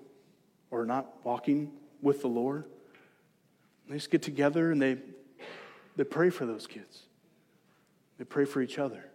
or 0.71 0.85
not 0.85 1.07
walking 1.23 1.71
with 2.01 2.21
the 2.21 2.27
Lord. 2.27 2.65
They 3.87 3.95
just 3.95 4.11
get 4.11 4.21
together 4.21 4.71
and 4.71 4.81
they, 4.81 4.97
they 5.95 6.03
pray 6.03 6.29
for 6.29 6.45
those 6.45 6.67
kids. 6.67 7.03
They 8.17 8.25
pray 8.25 8.45
for 8.45 8.61
each 8.61 8.79
other. 8.79 9.05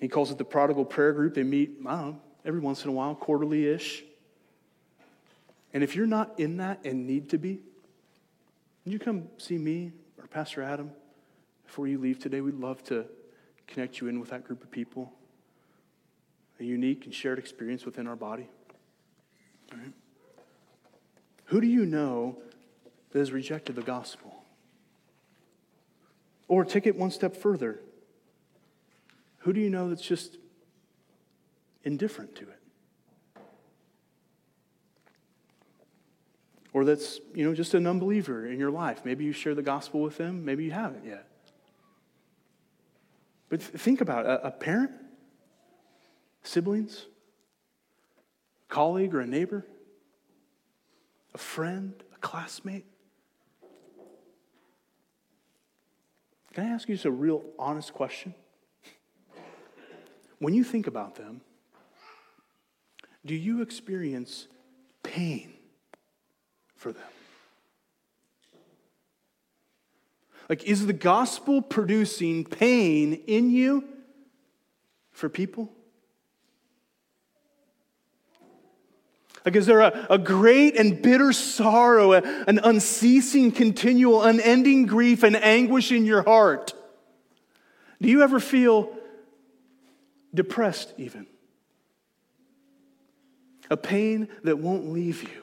He 0.00 0.08
calls 0.08 0.30
it 0.30 0.38
the 0.38 0.44
prodigal 0.44 0.84
prayer 0.84 1.12
group. 1.12 1.34
They 1.34 1.42
meet, 1.42 1.78
I 1.86 1.90
don't 1.90 2.06
know, 2.06 2.20
every 2.44 2.60
once 2.60 2.84
in 2.84 2.90
a 2.90 2.92
while, 2.92 3.14
quarterly 3.14 3.66
ish. 3.66 4.04
And 5.72 5.82
if 5.84 5.94
you're 5.94 6.06
not 6.06 6.38
in 6.38 6.56
that 6.58 6.84
and 6.84 7.06
need 7.06 7.30
to 7.30 7.38
be, 7.38 7.60
you 8.84 8.98
come 8.98 9.28
see 9.36 9.58
me 9.58 9.92
or 10.18 10.26
Pastor 10.26 10.62
Adam 10.62 10.90
before 11.66 11.86
you 11.86 11.98
leave 11.98 12.18
today. 12.18 12.40
We'd 12.40 12.54
love 12.54 12.82
to 12.84 13.04
connect 13.66 14.00
you 14.00 14.08
in 14.08 14.18
with 14.18 14.30
that 14.30 14.44
group 14.44 14.62
of 14.62 14.70
people. 14.70 15.12
A 16.60 16.64
unique 16.64 17.04
and 17.04 17.14
shared 17.14 17.38
experience 17.38 17.84
within 17.84 18.06
our 18.06 18.16
body. 18.16 18.48
Who 21.46 21.60
do 21.60 21.66
you 21.66 21.86
know 21.86 22.38
that 23.10 23.18
has 23.18 23.32
rejected 23.32 23.76
the 23.76 23.82
gospel? 23.82 24.42
Or 26.48 26.64
take 26.64 26.86
it 26.86 26.96
one 26.96 27.10
step 27.10 27.36
further. 27.36 27.80
Who 29.40 29.52
do 29.52 29.60
you 29.60 29.70
know 29.70 29.88
that's 29.88 30.02
just 30.02 30.38
indifferent 31.84 32.34
to 32.36 32.42
it? 32.42 32.57
Or 36.78 36.84
that's, 36.84 37.18
you 37.34 37.44
know, 37.44 37.56
just 37.56 37.74
an 37.74 37.88
unbeliever 37.88 38.46
in 38.46 38.60
your 38.60 38.70
life. 38.70 39.04
Maybe 39.04 39.24
you 39.24 39.32
share 39.32 39.52
the 39.52 39.62
gospel 39.62 40.00
with 40.00 40.16
them, 40.16 40.44
maybe 40.44 40.62
you 40.62 40.70
haven't 40.70 41.04
yet. 41.04 41.26
But 43.48 43.60
think 43.60 44.00
about 44.00 44.26
it. 44.26 44.28
a, 44.28 44.46
a 44.46 44.50
parent, 44.52 44.92
siblings, 46.44 47.06
a 48.70 48.72
colleague 48.72 49.12
or 49.12 49.20
a 49.20 49.26
neighbor, 49.26 49.66
a 51.34 51.38
friend, 51.38 51.94
a 52.14 52.18
classmate. 52.18 52.86
Can 56.54 56.64
I 56.64 56.68
ask 56.68 56.88
you 56.88 56.94
just 56.94 57.06
a 57.06 57.10
real 57.10 57.42
honest 57.58 57.92
question? 57.92 58.36
When 60.38 60.54
you 60.54 60.62
think 60.62 60.86
about 60.86 61.16
them, 61.16 61.40
do 63.26 63.34
you 63.34 63.62
experience 63.62 64.46
pain 65.02 65.57
for 66.78 66.92
them? 66.92 67.02
Like, 70.48 70.64
is 70.64 70.86
the 70.86 70.94
gospel 70.94 71.60
producing 71.60 72.44
pain 72.44 73.12
in 73.26 73.50
you 73.50 73.84
for 75.12 75.28
people? 75.28 75.70
Like, 79.44 79.56
is 79.56 79.66
there 79.66 79.80
a, 79.80 80.06
a 80.08 80.16
great 80.18 80.76
and 80.76 81.02
bitter 81.02 81.34
sorrow, 81.34 82.14
a, 82.14 82.22
an 82.46 82.60
unceasing, 82.64 83.52
continual, 83.52 84.22
unending 84.22 84.86
grief 84.86 85.22
and 85.22 85.36
anguish 85.36 85.92
in 85.92 86.06
your 86.06 86.22
heart? 86.22 86.72
Do 88.00 88.08
you 88.08 88.22
ever 88.22 88.40
feel 88.40 88.98
depressed, 90.34 90.92
even. 90.96 91.26
A 93.70 93.76
pain 93.76 94.28
that 94.44 94.58
won't 94.58 94.90
leave 94.90 95.22
you. 95.22 95.42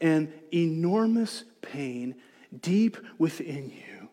An 0.00 0.32
enormous 0.52 1.44
pain 1.60 2.16
deep 2.60 2.96
within 3.18 3.70
you 3.70 4.08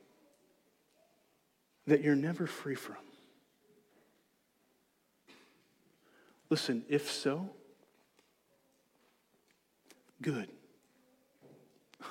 that 1.87 2.01
you're 2.01 2.15
never 2.15 2.47
free 2.47 2.75
from. 2.75 2.95
Listen, 6.49 6.83
if 6.89 7.11
so, 7.11 7.49
good. 10.21 10.49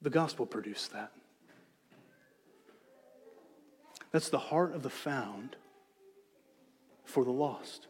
The 0.00 0.10
gospel 0.10 0.46
produced 0.46 0.92
that. 0.92 1.10
That's 4.12 4.28
the 4.28 4.38
heart 4.38 4.72
of 4.74 4.84
the 4.84 4.90
found 4.90 5.56
for 7.04 7.24
the 7.24 7.32
lost, 7.32 7.88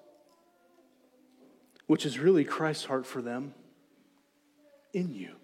which 1.87 2.07
is 2.07 2.19
really 2.19 2.45
Christ's 2.45 2.87
heart 2.87 3.05
for 3.05 3.21
them 3.21 3.53
in 4.93 5.15
you. 5.15 5.35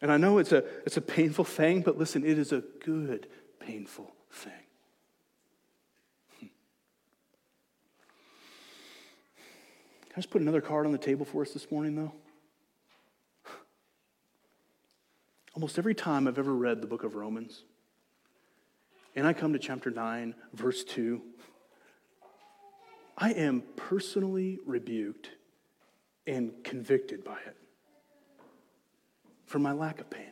And 0.00 0.12
I 0.12 0.16
know 0.16 0.38
it's 0.38 0.52
a, 0.52 0.64
it's 0.84 0.96
a 0.96 1.00
painful 1.00 1.44
thing, 1.44 1.80
but 1.80 1.96
listen, 1.96 2.24
it 2.26 2.38
is 2.38 2.52
a 2.52 2.62
good, 2.84 3.26
painful 3.58 4.12
thing. 4.30 4.52
Hmm. 6.40 6.46
Can 10.02 10.12
I 10.12 10.16
just 10.16 10.30
put 10.30 10.42
another 10.42 10.60
card 10.60 10.84
on 10.84 10.92
the 10.92 10.98
table 10.98 11.24
for 11.24 11.42
us 11.42 11.52
this 11.52 11.70
morning, 11.70 11.96
though? 11.96 12.12
Almost 15.54 15.78
every 15.78 15.94
time 15.94 16.28
I've 16.28 16.38
ever 16.38 16.54
read 16.54 16.82
the 16.82 16.86
book 16.86 17.04
of 17.04 17.14
Romans, 17.14 17.62
and 19.16 19.26
I 19.26 19.32
come 19.32 19.52
to 19.54 19.58
chapter 19.58 19.90
9, 19.90 20.34
verse 20.52 20.84
2, 20.84 21.22
I 23.16 23.30
am 23.32 23.62
personally 23.76 24.58
rebuked 24.66 25.30
and 26.26 26.52
convicted 26.64 27.24
by 27.24 27.38
it 27.46 27.56
for 29.46 29.58
my 29.58 29.72
lack 29.72 30.00
of 30.00 30.10
pain. 30.10 30.30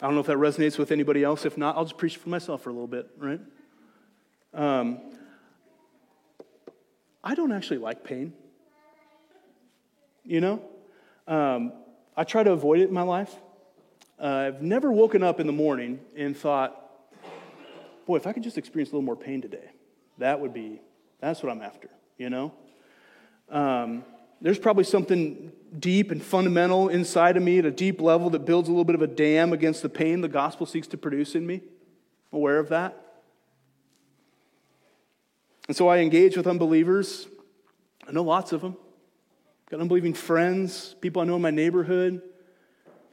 I 0.00 0.06
don't 0.06 0.14
know 0.14 0.20
if 0.20 0.26
that 0.26 0.36
resonates 0.36 0.78
with 0.78 0.92
anybody 0.92 1.24
else. 1.24 1.46
If 1.46 1.56
not, 1.56 1.76
I'll 1.76 1.84
just 1.84 1.96
preach 1.96 2.16
for 2.16 2.28
myself 2.28 2.62
for 2.62 2.70
a 2.70 2.72
little 2.72 2.86
bit, 2.86 3.08
right? 3.16 3.40
Um, 4.52 5.00
I 7.24 7.34
don't 7.34 7.52
actually 7.52 7.78
like 7.78 8.04
pain. 8.04 8.32
You 10.24 10.40
know? 10.40 10.62
Um, 11.26 11.72
I 12.16 12.24
try 12.24 12.42
to 12.42 12.52
avoid 12.52 12.80
it 12.80 12.88
in 12.88 12.94
my 12.94 13.02
life. 13.02 13.34
Uh, 14.18 14.26
I've 14.26 14.62
never 14.62 14.92
woken 14.92 15.22
up 15.22 15.40
in 15.40 15.46
the 15.46 15.52
morning 15.52 16.00
and 16.16 16.36
thought, 16.36 16.82
boy, 18.06 18.16
if 18.16 18.26
I 18.26 18.32
could 18.32 18.42
just 18.42 18.58
experience 18.58 18.90
a 18.90 18.92
little 18.92 19.04
more 19.04 19.16
pain 19.16 19.42
today, 19.42 19.70
that 20.18 20.40
would 20.40 20.54
be, 20.54 20.80
that's 21.20 21.42
what 21.42 21.52
I'm 21.52 21.62
after, 21.62 21.88
you 22.16 22.30
know? 22.30 22.52
Um, 23.48 24.04
there's 24.40 24.58
probably 24.58 24.84
something 24.84 25.52
deep 25.78 26.10
and 26.10 26.22
fundamental 26.22 26.88
inside 26.88 27.36
of 27.36 27.42
me 27.42 27.58
at 27.58 27.64
a 27.64 27.70
deep 27.70 28.00
level 28.00 28.30
that 28.30 28.40
builds 28.40 28.68
a 28.68 28.72
little 28.72 28.84
bit 28.84 28.94
of 28.94 29.02
a 29.02 29.06
dam 29.06 29.52
against 29.52 29.82
the 29.82 29.88
pain 29.88 30.20
the 30.20 30.28
gospel 30.28 30.66
seeks 30.66 30.86
to 30.88 30.96
produce 30.96 31.34
in 31.34 31.46
me. 31.46 31.62
I'm 32.32 32.38
aware 32.38 32.58
of 32.58 32.68
that. 32.70 33.00
And 35.68 35.76
so 35.76 35.88
I 35.88 35.98
engage 35.98 36.36
with 36.36 36.46
unbelievers. 36.46 37.26
I 38.06 38.12
know 38.12 38.22
lots 38.22 38.52
of 38.52 38.60
them. 38.60 38.76
Got 39.70 39.80
unbelieving 39.80 40.14
friends, 40.14 40.94
people 41.00 41.22
I 41.22 41.24
know 41.24 41.36
in 41.36 41.42
my 41.42 41.50
neighborhood 41.50 42.22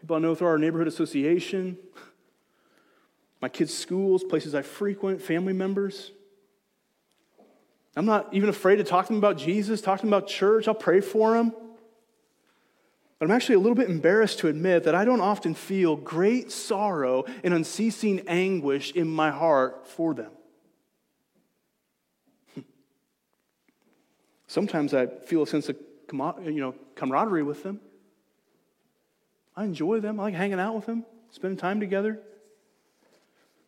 people 0.04 0.18
I 0.18 0.20
know 0.20 0.36
through 0.36 0.50
our 0.50 0.58
neighborhood 0.58 0.90
association, 0.90 1.78
my 3.42 3.48
kids' 3.48 3.74
schools, 3.74 4.22
places 4.22 4.54
I 4.54 4.62
frequent, 4.62 5.22
family 5.22 5.54
members. 5.54 6.12
I'm 7.96 8.06
not 8.06 8.34
even 8.34 8.50
afraid 8.50 8.78
to 8.78 8.84
talk 8.84 9.06
to 9.06 9.14
them 9.14 9.20
about 9.20 9.38
Jesus, 9.38 9.82
talk 9.82 10.00
to 10.00 10.06
them 10.06 10.14
about 10.14 10.28
church. 10.28 10.68
I'll 10.68 10.74
pray 10.74 11.00
for 11.00 11.34
them. 11.34 11.54
But 13.20 13.26
I'm 13.26 13.32
actually 13.32 13.56
a 13.56 13.60
little 13.60 13.76
bit 13.76 13.90
embarrassed 13.90 14.40
to 14.40 14.48
admit 14.48 14.84
that 14.84 14.96
I 14.96 15.06
don't 15.06 15.22
often 15.22 15.54
feel 15.54 15.96
great 15.96 16.52
sorrow 16.52 17.24
and 17.44 17.54
unceasing 17.54 18.22
anguish 18.28 18.92
in 18.92 19.08
my 19.08 19.30
heart 19.32 19.88
for 19.88 20.14
them. 20.14 20.32
Sometimes 24.48 24.94
I 24.94 25.06
feel 25.06 25.44
a 25.44 25.48
sense 25.48 25.70
of 25.70 25.78
you 26.12 26.52
know, 26.52 26.76
camaraderie 26.96 27.44
with 27.44 27.64
them. 27.64 27.80
I 29.56 29.64
enjoy 29.64 30.00
them. 30.00 30.20
I 30.20 30.24
like 30.24 30.34
hanging 30.34 30.60
out 30.60 30.76
with 30.76 30.86
them, 30.88 31.06
spending 31.32 31.58
time 31.58 31.80
together. 31.80 32.20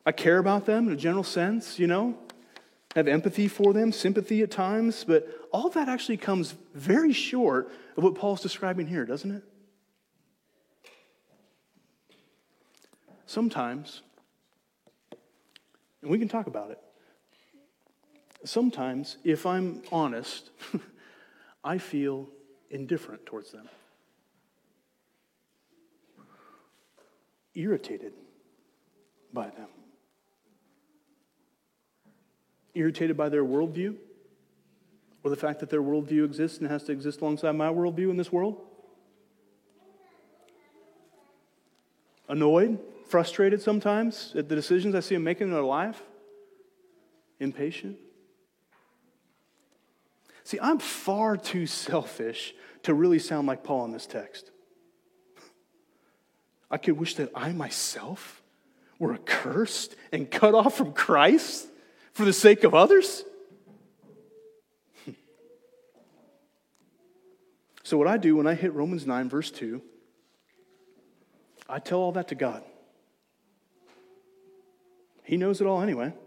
I 0.05 0.11
care 0.11 0.37
about 0.37 0.65
them 0.65 0.87
in 0.87 0.93
a 0.93 0.97
general 0.97 1.23
sense, 1.23 1.79
you 1.79 1.87
know, 1.87 2.17
have 2.95 3.07
empathy 3.09 3.47
for 3.47 3.73
them, 3.73 3.91
sympathy 3.91 4.41
at 4.41 4.49
times, 4.49 5.03
but 5.03 5.27
all 5.51 5.69
that 5.69 5.89
actually 5.89 6.15
comes 6.17 6.55
very 6.73 7.11
short 7.11 7.69
of 7.97 8.03
what 8.03 8.15
Paul's 8.15 8.41
describing 8.41 8.87
here, 8.87 9.05
doesn't 9.05 9.31
it? 9.31 9.43
Sometimes, 13.25 14.01
and 16.01 16.09
we 16.09 16.17
can 16.17 16.29
talk 16.29 16.47
about 16.47 16.71
it, 16.71 16.79
sometimes, 18.45 19.17
if 19.25 19.45
I'm 19.45 19.81
honest, 19.91 20.51
I 21.63 21.79
feel 21.79 22.29
indifferent 22.69 23.25
towards 23.25 23.51
them, 23.51 23.67
irritated 27.55 28.13
by 29.33 29.49
them, 29.49 29.67
irritated 32.75 33.17
by 33.17 33.29
their 33.29 33.43
worldview, 33.43 33.95
or 35.23 35.31
the 35.31 35.35
fact 35.35 35.59
that 35.61 35.69
their 35.69 35.81
worldview 35.81 36.23
exists 36.23 36.59
and 36.59 36.69
has 36.69 36.83
to 36.83 36.91
exist 36.91 37.21
alongside 37.21 37.53
my 37.53 37.67
worldview 37.67 38.11
in 38.11 38.17
this 38.17 38.31
world. 38.31 38.61
Annoyed, 42.27 42.79
frustrated 43.07 43.61
sometimes 43.61 44.33
at 44.35 44.49
the 44.49 44.55
decisions 44.55 44.93
I 44.93 44.99
see 44.99 45.15
them 45.15 45.23
making 45.23 45.47
in 45.47 45.53
their 45.53 45.63
life, 45.63 46.01
impatient. 47.39 47.97
See, 50.43 50.59
I'm 50.61 50.77
far 50.77 51.37
too 51.37 51.65
selfish 51.65 52.53
to 52.83 52.93
really 52.93 53.17
sound 53.17 53.47
like 53.47 53.63
Paul 53.63 53.85
in 53.85 53.91
this 53.91 54.05
text. 54.05 54.51
I 56.69 56.77
could 56.77 56.97
wish 56.97 57.15
that 57.15 57.31
I 57.33 57.51
myself 57.51 58.43
were 58.99 59.13
accursed 59.13 59.95
and 60.11 60.29
cut 60.29 60.53
off 60.53 60.77
from 60.77 60.93
Christ 60.93 61.67
for 62.15 62.25
the 62.25 62.33
sake 62.33 62.63
of 62.63 62.73
others. 62.73 63.23
so, 67.83 67.97
what 67.97 68.07
I 68.07 68.17
do 68.17 68.37
when 68.37 68.47
I 68.47 68.55
hit 68.55 68.73
Romans 68.73 69.05
9, 69.05 69.29
verse 69.29 69.51
2, 69.51 69.81
I 71.67 71.79
tell 71.79 71.99
all 71.99 72.13
that 72.13 72.29
to 72.29 72.35
God. 72.35 72.63
He 75.23 75.35
knows 75.37 75.61
it 75.61 75.67
all 75.67 75.81
anyway. 75.81 76.13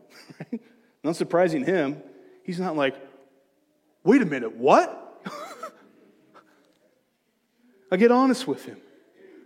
Right? 0.53 0.61
Not 1.03 1.17
surprising 1.17 1.65
him. 1.65 2.03
He's 2.43 2.59
not 2.59 2.77
like, 2.77 2.95
wait 4.05 4.21
a 4.21 4.27
minute, 4.27 4.55
what? 4.57 5.23
I 7.91 7.97
get 7.97 8.11
honest 8.11 8.47
with 8.47 8.65
him. 8.65 8.79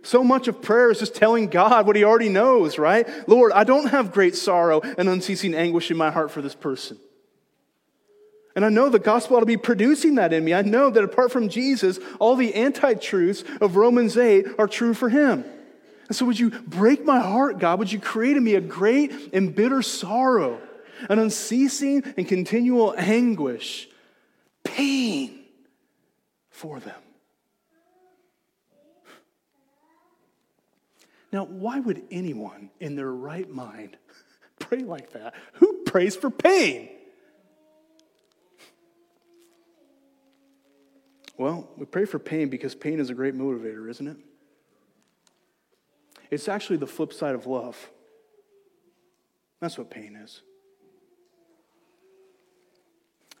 So 0.03 0.23
much 0.23 0.47
of 0.47 0.61
prayer 0.61 0.91
is 0.91 0.99
just 0.99 1.15
telling 1.15 1.47
God 1.47 1.87
what 1.87 1.95
he 1.95 2.03
already 2.03 2.29
knows, 2.29 2.77
right? 2.77 3.07
Lord, 3.27 3.51
I 3.53 3.63
don't 3.63 3.87
have 3.87 4.11
great 4.11 4.35
sorrow 4.35 4.81
and 4.81 5.09
unceasing 5.09 5.55
anguish 5.55 5.89
in 5.89 5.97
my 5.97 6.11
heart 6.11 6.31
for 6.31 6.41
this 6.41 6.55
person. 6.55 6.97
And 8.55 8.63
I 8.63 8.69
know 8.69 8.89
the 8.89 8.99
gospel 8.99 9.37
ought 9.37 9.41
to 9.41 9.45
be 9.47 9.57
producing 9.57 10.15
that 10.15 10.31
in 10.31 10.43
me. 10.43 10.53
I 10.53 10.61
know 10.61 10.89
that 10.89 11.03
apart 11.03 11.31
from 11.31 11.49
Jesus, 11.49 11.97
all 12.19 12.35
the 12.35 12.53
anti 12.53 12.93
truths 12.93 13.43
of 13.61 13.75
Romans 13.75 14.15
8 14.17 14.45
are 14.59 14.67
true 14.67 14.93
for 14.93 15.09
him. 15.09 15.43
And 16.07 16.15
so, 16.15 16.25
would 16.25 16.37
you 16.37 16.51
break 16.51 17.03
my 17.03 17.19
heart, 17.19 17.57
God? 17.57 17.79
Would 17.79 17.91
you 17.91 17.99
create 17.99 18.37
in 18.37 18.43
me 18.43 18.55
a 18.55 18.61
great 18.61 19.33
and 19.33 19.55
bitter 19.55 19.81
sorrow, 19.81 20.59
an 21.09 21.17
unceasing 21.17 22.03
and 22.15 22.27
continual 22.27 22.93
anguish 22.97 23.87
pain 24.63 25.39
for 26.49 26.79
them. 26.79 26.95
Now, 31.33 31.45
why 31.45 31.79
would 31.79 32.03
anyone 32.11 32.69
in 32.79 32.95
their 32.95 33.11
right 33.11 33.49
mind 33.49 33.97
pray 34.59 34.83
like 34.83 35.13
that? 35.13 35.33
Who 35.53 35.81
prays 35.83 36.15
for 36.15 36.29
pain? 36.29 36.89
Well, 41.35 41.67
we 41.75 41.87
pray 41.87 42.05
for 42.05 42.19
pain 42.19 42.49
because 42.49 42.75
pain 42.75 42.99
is 42.99 43.09
a 43.09 43.15
great 43.15 43.33
motivator, 43.33 43.89
isn't 43.89 44.07
it? 44.07 44.17
It's 46.29 46.47
actually 46.47 46.77
the 46.77 46.87
flip 46.87 47.11
side 47.11 47.33
of 47.33 47.47
love. 47.47 47.89
That's 49.59 49.75
what 49.75 49.89
pain 49.89 50.15
is. 50.15 50.43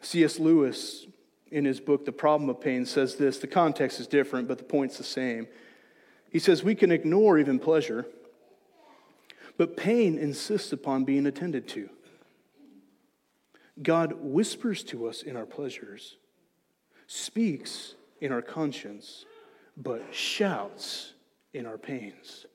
C.S. 0.01 0.39
Lewis, 0.39 1.05
in 1.51 1.65
his 1.65 1.79
book, 1.79 2.05
The 2.05 2.11
Problem 2.11 2.49
of 2.49 2.59
Pain, 2.59 2.87
says 2.87 3.15
this. 3.15 3.37
The 3.37 3.47
context 3.47 3.99
is 3.99 4.07
different, 4.07 4.47
but 4.47 4.57
the 4.57 4.63
point's 4.63 4.97
the 4.97 5.03
same. 5.03 5.47
He 6.33 6.39
says, 6.39 6.63
We 6.63 6.73
can 6.73 6.91
ignore 6.91 7.37
even 7.37 7.59
pleasure, 7.59 8.07
but 9.55 9.77
pain 9.77 10.17
insists 10.17 10.73
upon 10.73 11.05
being 11.05 11.27
attended 11.27 11.67
to. 11.69 11.89
God 13.81 14.13
whispers 14.19 14.83
to 14.85 15.07
us 15.07 15.21
in 15.21 15.37
our 15.37 15.45
pleasures, 15.45 16.17
speaks 17.05 17.93
in 18.19 18.31
our 18.31 18.41
conscience, 18.41 19.25
but 19.77 20.03
shouts 20.11 21.13
in 21.53 21.67
our 21.67 21.77
pains. 21.77 22.47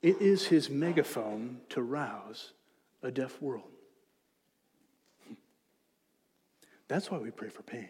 It 0.00 0.20
is 0.22 0.46
his 0.46 0.70
megaphone 0.70 1.60
to 1.68 1.82
rouse 1.82 2.52
a 3.02 3.10
deaf 3.10 3.40
world. 3.42 3.68
That's 6.88 7.10
why 7.10 7.18
we 7.18 7.30
pray 7.30 7.50
for 7.50 7.62
pain. 7.62 7.88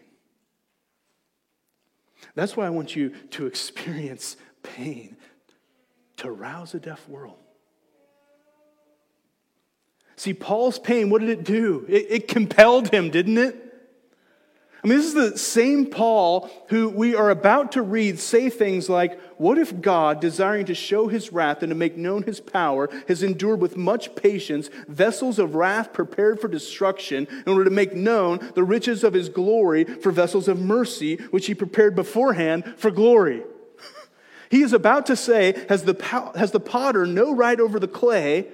That's 2.35 2.57
why 2.57 2.65
I 2.65 2.69
want 2.69 2.95
you 2.95 3.09
to 3.31 3.45
experience 3.45 4.37
pain 4.63 5.17
to 6.17 6.31
rouse 6.31 6.73
a 6.73 6.79
deaf 6.79 7.07
world. 7.07 7.37
See, 10.15 10.33
Paul's 10.33 10.79
pain, 10.79 11.09
what 11.09 11.21
did 11.21 11.29
it 11.29 11.43
do? 11.43 11.85
It, 11.89 12.07
it 12.09 12.27
compelled 12.27 12.89
him, 12.89 13.09
didn't 13.09 13.37
it? 13.37 13.63
I 14.83 14.89
mean, 14.89 14.97
this 14.97 15.07
is 15.07 15.13
the 15.13 15.37
same 15.37 15.85
Paul 15.85 16.49
who 16.67 16.89
we 16.89 17.15
are 17.15 17.29
about 17.29 17.71
to 17.73 17.81
read 17.81 18.19
say 18.19 18.49
things 18.49 18.89
like, 18.89 19.17
What 19.37 19.57
if 19.57 19.79
God, 19.79 20.19
desiring 20.19 20.65
to 20.65 20.75
show 20.75 21.07
his 21.07 21.31
wrath 21.31 21.63
and 21.63 21.69
to 21.69 21.75
make 21.75 21.95
known 21.95 22.23
his 22.23 22.41
power, 22.41 22.89
has 23.07 23.23
endured 23.23 23.61
with 23.61 23.77
much 23.77 24.13
patience 24.15 24.69
vessels 24.89 25.39
of 25.39 25.55
wrath 25.55 25.93
prepared 25.93 26.41
for 26.41 26.49
destruction 26.49 27.27
in 27.45 27.51
order 27.51 27.63
to 27.63 27.69
make 27.69 27.93
known 27.93 28.51
the 28.55 28.63
riches 28.63 29.05
of 29.05 29.13
his 29.13 29.29
glory 29.29 29.85
for 29.85 30.11
vessels 30.11 30.49
of 30.49 30.59
mercy, 30.59 31.15
which 31.31 31.45
he 31.45 31.55
prepared 31.55 31.95
beforehand 31.95 32.73
for 32.75 32.91
glory? 32.91 33.43
He 34.53 34.61
is 34.61 34.71
about 34.71 35.07
to 35.07 35.15
say, 35.15 35.65
Has 35.67 35.81
the, 35.81 35.99
has 36.35 36.51
the 36.51 36.59
potter 36.59 37.07
no 37.07 37.33
right 37.33 37.59
over 37.59 37.79
the 37.79 37.87
clay? 37.87 38.45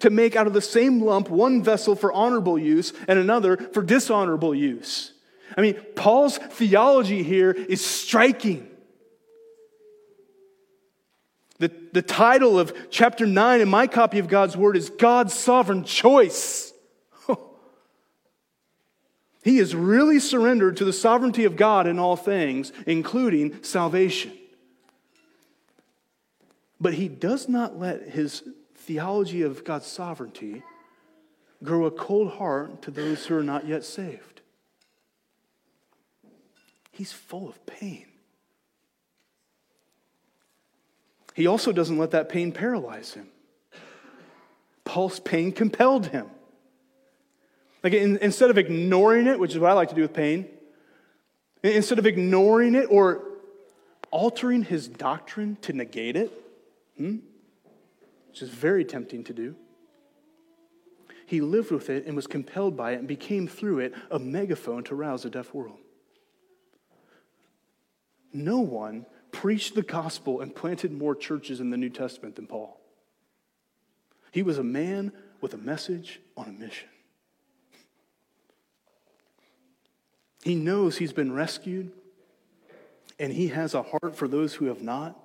To 0.00 0.10
make 0.10 0.36
out 0.36 0.46
of 0.46 0.52
the 0.52 0.60
same 0.60 1.00
lump 1.00 1.30
one 1.30 1.62
vessel 1.62 1.96
for 1.96 2.12
honorable 2.12 2.58
use 2.58 2.92
and 3.08 3.18
another 3.18 3.56
for 3.56 3.82
dishonorable 3.82 4.54
use. 4.54 5.12
I 5.56 5.62
mean, 5.62 5.74
Paul's 5.96 6.36
theology 6.36 7.22
here 7.22 7.50
is 7.52 7.82
striking. 7.84 8.68
The, 11.58 11.72
the 11.94 12.02
title 12.02 12.60
of 12.60 12.76
chapter 12.90 13.24
9 13.24 13.62
in 13.62 13.70
my 13.70 13.86
copy 13.86 14.18
of 14.18 14.28
God's 14.28 14.54
Word 14.54 14.76
is 14.76 14.90
God's 14.90 15.32
Sovereign 15.32 15.82
Choice. 15.82 16.74
he 19.42 19.58
is 19.58 19.74
really 19.74 20.20
surrendered 20.20 20.76
to 20.76 20.84
the 20.84 20.92
sovereignty 20.92 21.46
of 21.46 21.56
God 21.56 21.86
in 21.86 21.98
all 21.98 22.16
things, 22.16 22.70
including 22.86 23.62
salvation. 23.64 24.32
But 26.80 26.94
he 26.94 27.08
does 27.08 27.48
not 27.48 27.78
let 27.78 28.10
his 28.10 28.42
theology 28.74 29.42
of 29.42 29.64
God's 29.64 29.86
sovereignty 29.86 30.62
grow 31.62 31.86
a 31.86 31.90
cold 31.90 32.32
heart 32.32 32.82
to 32.82 32.90
those 32.90 33.26
who 33.26 33.36
are 33.36 33.42
not 33.42 33.66
yet 33.66 33.84
saved. 33.84 34.40
He's 36.92 37.12
full 37.12 37.48
of 37.48 37.64
pain. 37.66 38.06
He 41.34 41.46
also 41.46 41.70
doesn't 41.70 41.98
let 41.98 42.12
that 42.12 42.28
pain 42.28 42.52
paralyze 42.52 43.14
him. 43.14 43.28
Paul's 44.84 45.20
pain 45.20 45.52
compelled 45.52 46.06
him. 46.06 46.26
Like 47.84 47.92
in, 47.92 48.18
instead 48.18 48.50
of 48.50 48.58
ignoring 48.58 49.26
it, 49.26 49.38
which 49.38 49.52
is 49.52 49.58
what 49.58 49.70
I 49.70 49.74
like 49.74 49.90
to 49.90 49.94
do 49.94 50.02
with 50.02 50.14
pain, 50.14 50.48
instead 51.62 51.98
of 51.98 52.06
ignoring 52.06 52.74
it 52.74 52.86
or 52.90 53.22
altering 54.10 54.64
his 54.64 54.88
doctrine 54.88 55.56
to 55.62 55.72
negate 55.72 56.16
it, 56.16 56.32
hmm, 56.98 57.16
which 58.28 58.42
is 58.42 58.50
very 58.50 58.84
tempting 58.84 59.24
to 59.24 59.32
do, 59.32 59.56
he 61.26 61.40
lived 61.40 61.70
with 61.70 61.90
it 61.90 62.06
and 62.06 62.16
was 62.16 62.26
compelled 62.26 62.76
by 62.76 62.92
it 62.92 62.98
and 62.98 63.08
became 63.08 63.46
through 63.46 63.80
it 63.80 63.94
a 64.10 64.18
megaphone 64.18 64.82
to 64.84 64.94
rouse 64.94 65.24
a 65.24 65.30
deaf 65.30 65.52
world. 65.52 65.78
No 68.32 68.60
one 68.60 69.06
preached 69.30 69.74
the 69.74 69.82
gospel 69.82 70.40
and 70.40 70.54
planted 70.54 70.92
more 70.92 71.14
churches 71.14 71.60
in 71.60 71.70
the 71.70 71.76
New 71.76 71.90
Testament 71.90 72.36
than 72.36 72.46
Paul. 72.46 72.80
He 74.32 74.42
was 74.42 74.58
a 74.58 74.64
man 74.64 75.12
with 75.40 75.54
a 75.54 75.58
message 75.58 76.20
on 76.36 76.48
a 76.48 76.52
mission. 76.52 76.88
He 80.42 80.54
knows 80.54 80.96
he's 80.96 81.12
been 81.12 81.32
rescued, 81.32 81.92
and 83.18 83.32
he 83.32 83.48
has 83.48 83.74
a 83.74 83.82
heart 83.82 84.16
for 84.16 84.28
those 84.28 84.54
who 84.54 84.66
have 84.66 84.80
not, 84.80 85.18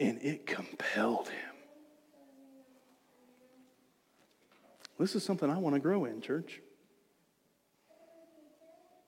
and 0.00 0.20
it 0.22 0.46
compelled 0.46 1.28
him. 1.28 1.36
This 4.98 5.14
is 5.14 5.22
something 5.22 5.48
I 5.48 5.58
want 5.58 5.74
to 5.76 5.80
grow 5.80 6.06
in, 6.06 6.20
church. 6.20 6.60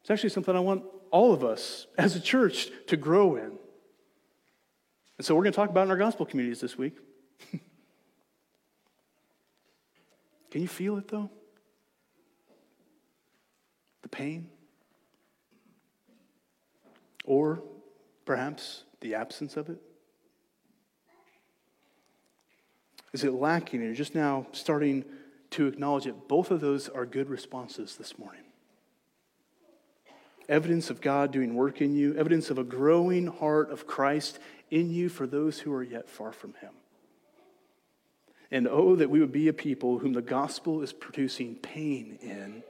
It's 0.02 0.10
actually 0.10 0.30
something 0.30 0.54
I 0.54 0.60
want 0.60 0.84
all 1.10 1.32
of 1.32 1.44
us 1.44 1.86
as 1.98 2.14
a 2.16 2.20
church 2.20 2.68
to 2.88 2.96
grow 2.96 3.36
in. 3.36 3.58
And 5.18 5.26
so 5.26 5.34
we're 5.34 5.42
going 5.42 5.52
to 5.52 5.56
talk 5.56 5.70
about 5.70 5.84
in 5.84 5.90
our 5.90 5.96
gospel 5.96 6.26
communities 6.26 6.60
this 6.60 6.76
week. 6.76 6.96
Can 10.50 10.60
you 10.62 10.68
feel 10.68 10.96
it 10.98 11.08
though? 11.08 11.30
The 14.02 14.08
pain? 14.08 14.48
Or 17.24 17.62
perhaps 18.24 18.84
the 19.00 19.14
absence 19.14 19.56
of 19.56 19.68
it? 19.68 19.80
Is 23.12 23.24
it 23.24 23.32
lacking 23.32 23.80
and 23.80 23.88
you're 23.88 23.96
just 23.96 24.14
now 24.14 24.46
starting 24.52 25.04
to 25.50 25.66
acknowledge 25.66 26.06
it? 26.06 26.28
Both 26.28 26.50
of 26.50 26.60
those 26.60 26.88
are 26.88 27.04
good 27.04 27.28
responses 27.28 27.96
this 27.96 28.18
morning. 28.18 28.42
Evidence 30.48 30.90
of 30.90 31.00
God 31.00 31.30
doing 31.30 31.54
work 31.54 31.80
in 31.80 31.94
you, 31.94 32.14
evidence 32.16 32.50
of 32.50 32.58
a 32.58 32.64
growing 32.64 33.26
heart 33.26 33.70
of 33.70 33.86
Christ 33.86 34.38
in 34.70 34.90
you 34.90 35.08
for 35.08 35.26
those 35.26 35.60
who 35.60 35.72
are 35.72 35.82
yet 35.82 36.08
far 36.08 36.32
from 36.32 36.54
Him. 36.54 36.72
And 38.50 38.66
oh, 38.68 38.96
that 38.96 39.08
we 39.08 39.20
would 39.20 39.32
be 39.32 39.48
a 39.48 39.52
people 39.52 39.98
whom 39.98 40.12
the 40.12 40.22
gospel 40.22 40.82
is 40.82 40.92
producing 40.92 41.54
pain 41.56 42.18
in 42.20 42.62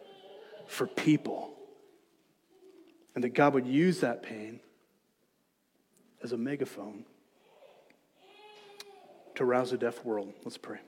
for 0.67 0.87
people. 0.87 1.55
And 3.15 3.25
that 3.25 3.31
God 3.31 3.55
would 3.55 3.67
use 3.67 4.01
that 4.01 4.23
pain 4.23 4.61
as 6.23 6.33
a 6.33 6.37
megaphone 6.37 7.05
to 9.37 9.45
rouse 9.45 9.73
a 9.73 9.79
deaf 9.79 10.05
world. 10.05 10.33
Let's 10.45 10.59
pray. 10.59 10.79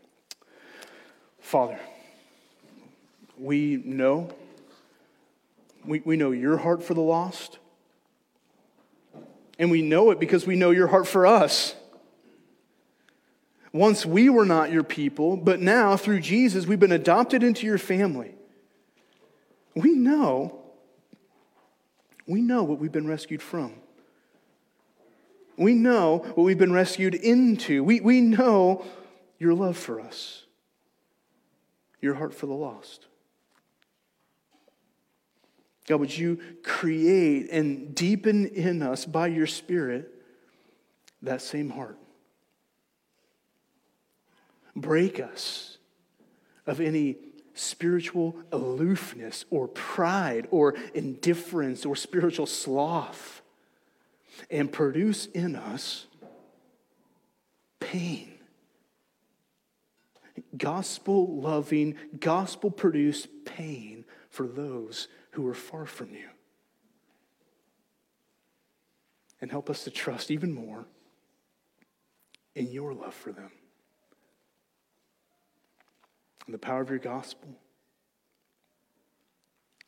Father, 1.41 1.79
we 3.39 3.83
know, 3.85 4.31
we, 5.85 6.01
we 6.01 6.17
know 6.17 6.31
your 6.31 6.57
heart 6.57 6.83
for 6.83 6.95
the 6.95 7.01
lost. 7.01 7.59
And 9.59 9.71
we 9.71 9.83
know 9.83 10.11
it 10.11 10.19
because 10.19 10.47
we 10.47 10.57
know 10.57 10.71
your 10.71 10.89
heart 10.89 11.07
for 11.07 11.27
us. 11.27 11.75
Once 13.73 14.07
we 14.07 14.29
were 14.29 14.47
not 14.47 14.73
your 14.73 14.85
people, 14.85 15.37
but 15.37 15.61
now 15.61 15.97
through 15.97 16.21
Jesus, 16.21 16.67
we've 16.67 16.81
been 16.81 16.93
adopted 16.93 17.43
into 17.43 17.67
your 17.67 17.79
family. 17.79 18.35
We 19.75 19.93
know, 19.93 20.61
we 22.27 22.41
know 22.41 22.63
what 22.63 22.79
we've 22.79 22.93
been 22.93 23.07
rescued 23.07 23.43
from. 23.43 23.75
We 25.57 25.75
know 25.75 26.19
what 26.35 26.45
we've 26.45 26.59
been 26.59 26.73
rescued 26.73 27.15
into. 27.15 27.85
We, 27.85 28.01
we 28.01 28.21
know 28.21 28.85
your 29.39 29.55
love 29.55 29.77
for 29.77 30.01
us, 30.01 30.45
your 32.01 32.15
heart 32.15 32.35
for 32.35 32.47
the 32.47 32.55
lost. 32.55 33.07
God, 35.87 36.01
would 36.01 36.17
you 36.17 36.39
create 36.63 37.51
and 37.51 37.95
deepen 37.95 38.47
in 38.47 38.83
us 38.83 39.05
by 39.05 39.27
your 39.27 39.47
Spirit 39.47 40.11
that 41.23 41.43
same 41.43 41.71
heart? 41.71 41.99
break 44.77 45.21
us 45.21 45.79
of 46.67 46.81
any 46.81 47.17
spiritual 47.55 48.37
aloofness 48.51 49.45
or 49.51 49.69
pride 49.69 50.49
or 50.51 50.75
indifference 50.95 51.87
or 51.87 51.95
spiritual 51.95 52.47
sloth 52.47 53.43
and 54.51 54.71
produce 54.71 55.27
in 55.27 55.57
us 55.57 56.07
pain. 57.81 58.33
Gospel 60.57 61.41
loving, 61.41 61.97
gospel 62.19 62.71
produced 62.71 63.29
pain 63.45 64.05
for 64.31 64.47
those 64.47 65.09
who 65.33 65.47
are 65.47 65.55
far 65.55 65.87
from 65.87 66.11
you. 66.11 66.29
And 69.41 69.51
help 69.51 69.69
us 69.69 69.85
to 69.85 69.91
trust 69.91 70.31
even 70.31 70.53
more 70.53 70.87
in 72.55 72.71
your 72.71 72.95
love 72.95 73.15
for 73.15 73.33
them 73.33 73.51
and 76.47 76.55
the 76.55 76.59
power 76.59 76.81
of 76.81 76.91
your 76.91 76.99
gospel, 76.99 77.49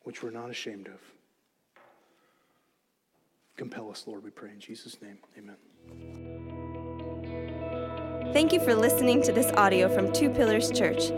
which 0.03 0.23
we're 0.23 0.31
not 0.31 0.51
ashamed 0.51 0.89
of. 0.89 1.16
Compel 3.57 3.91
us, 3.91 4.05
Lord, 4.07 4.23
we 4.23 4.31
pray 4.31 4.51
in 4.51 4.61
Jesus' 4.61 5.01
name. 5.01 5.19
Amen. 5.39 5.57
Thank 8.33 8.53
you 8.53 8.61
for 8.61 8.75
listening 8.75 9.23
to 9.23 9.33
this 9.33 9.51
audio 9.53 9.89
from 9.89 10.13
Two 10.13 10.29
Pillars 10.29 10.71
Church. 10.71 11.09